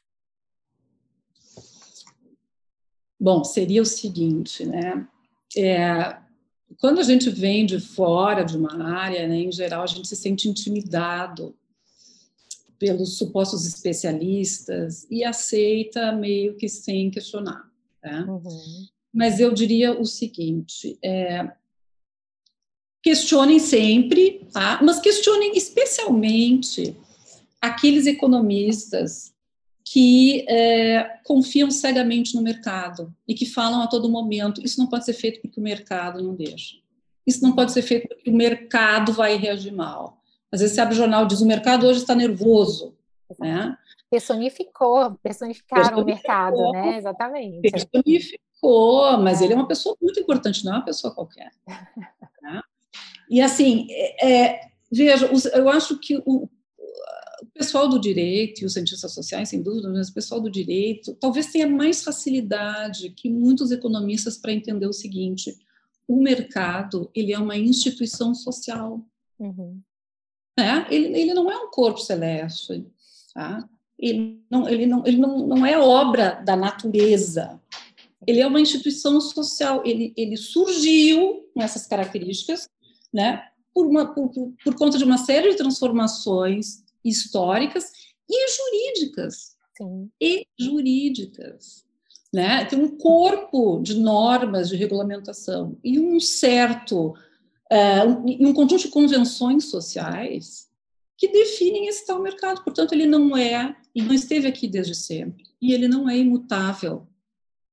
[3.18, 5.06] Bom, seria o seguinte, né?
[5.56, 6.16] É,
[6.78, 10.16] quando a gente vem de fora de uma área, né, em geral, a gente se
[10.16, 11.54] sente intimidado
[12.78, 17.70] pelos supostos especialistas e aceita meio que sem questionar.
[18.00, 18.24] Tá?
[18.24, 21.50] Uhum mas eu diria o seguinte: é,
[23.02, 24.80] questionem sempre, tá?
[24.82, 26.96] mas questionem especialmente
[27.60, 29.34] aqueles economistas
[29.92, 35.04] que é, confiam cegamente no mercado e que falam a todo momento: isso não pode
[35.04, 36.76] ser feito porque o mercado não deixa.
[37.26, 40.22] Isso não pode ser feito porque o mercado vai reagir mal.
[40.52, 42.96] Às vezes você abre o jornal e diz: o mercado hoje está nervoso.
[43.38, 43.76] Né?
[44.10, 46.98] personificou, personificaram personificou, o mercado, né?
[46.98, 47.70] Exatamente.
[47.70, 49.44] Personificou, mas é.
[49.44, 51.50] ele é uma pessoa muito importante, não é uma pessoa qualquer.
[52.42, 52.60] né?
[53.28, 54.60] E assim, é, é
[54.90, 56.48] veja, eu acho que o,
[57.42, 61.14] o pessoal do direito e os cientistas sociais, sem dúvida, mas o pessoal do direito
[61.14, 65.56] talvez tenha mais facilidade que muitos economistas para entender o seguinte:
[66.06, 69.04] o mercado ele é uma instituição social.
[69.38, 69.80] Uhum.
[70.58, 72.86] É, ele, ele não é um corpo celeste,
[73.32, 73.66] tá?
[74.00, 77.60] ele, não, ele, não, ele não, não é obra da natureza,
[78.26, 82.68] ele é uma instituição social, ele, ele surgiu com essas características,
[83.12, 83.42] né,
[83.74, 84.30] por, uma, por,
[84.64, 87.92] por conta de uma série de transformações históricas
[88.28, 89.56] e jurídicas.
[89.76, 90.10] Sim.
[90.20, 91.84] E jurídicas.
[92.32, 92.64] Né?
[92.64, 97.14] Tem um corpo de normas de regulamentação e um certo
[97.70, 100.68] uh, um, um conjunto de convenções sociais
[101.16, 102.64] que definem esse tal mercado.
[102.64, 107.06] Portanto, ele não é, e não esteve aqui desde sempre, e ele não é imutável.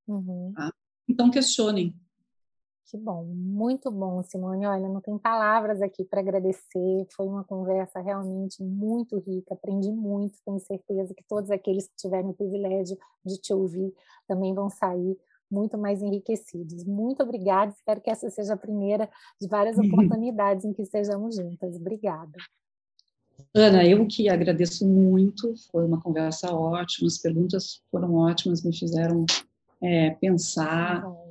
[0.07, 0.51] Uhum.
[0.53, 0.73] Tá?
[1.07, 1.95] Então, questionem.
[2.89, 4.65] Que bom, muito bom, Simone.
[4.65, 7.05] Olha, não tem palavras aqui para agradecer.
[7.13, 9.53] Foi uma conversa realmente muito rica.
[9.53, 10.37] Aprendi muito.
[10.45, 13.93] Tenho certeza que todos aqueles que tiverem o privilégio de te ouvir
[14.25, 15.17] também vão sair
[15.51, 16.85] muito mais enriquecidos.
[16.85, 17.73] Muito obrigada.
[17.73, 19.09] Espero que essa seja a primeira
[19.39, 21.75] de várias oportunidades em que estejamos juntas.
[21.75, 22.37] Obrigada.
[23.53, 25.53] Ana, eu que agradeço muito.
[25.73, 27.07] Foi uma conversa ótima.
[27.07, 29.25] As perguntas foram ótimas, me fizeram
[29.81, 31.01] é, pensar.
[31.01, 31.27] Bom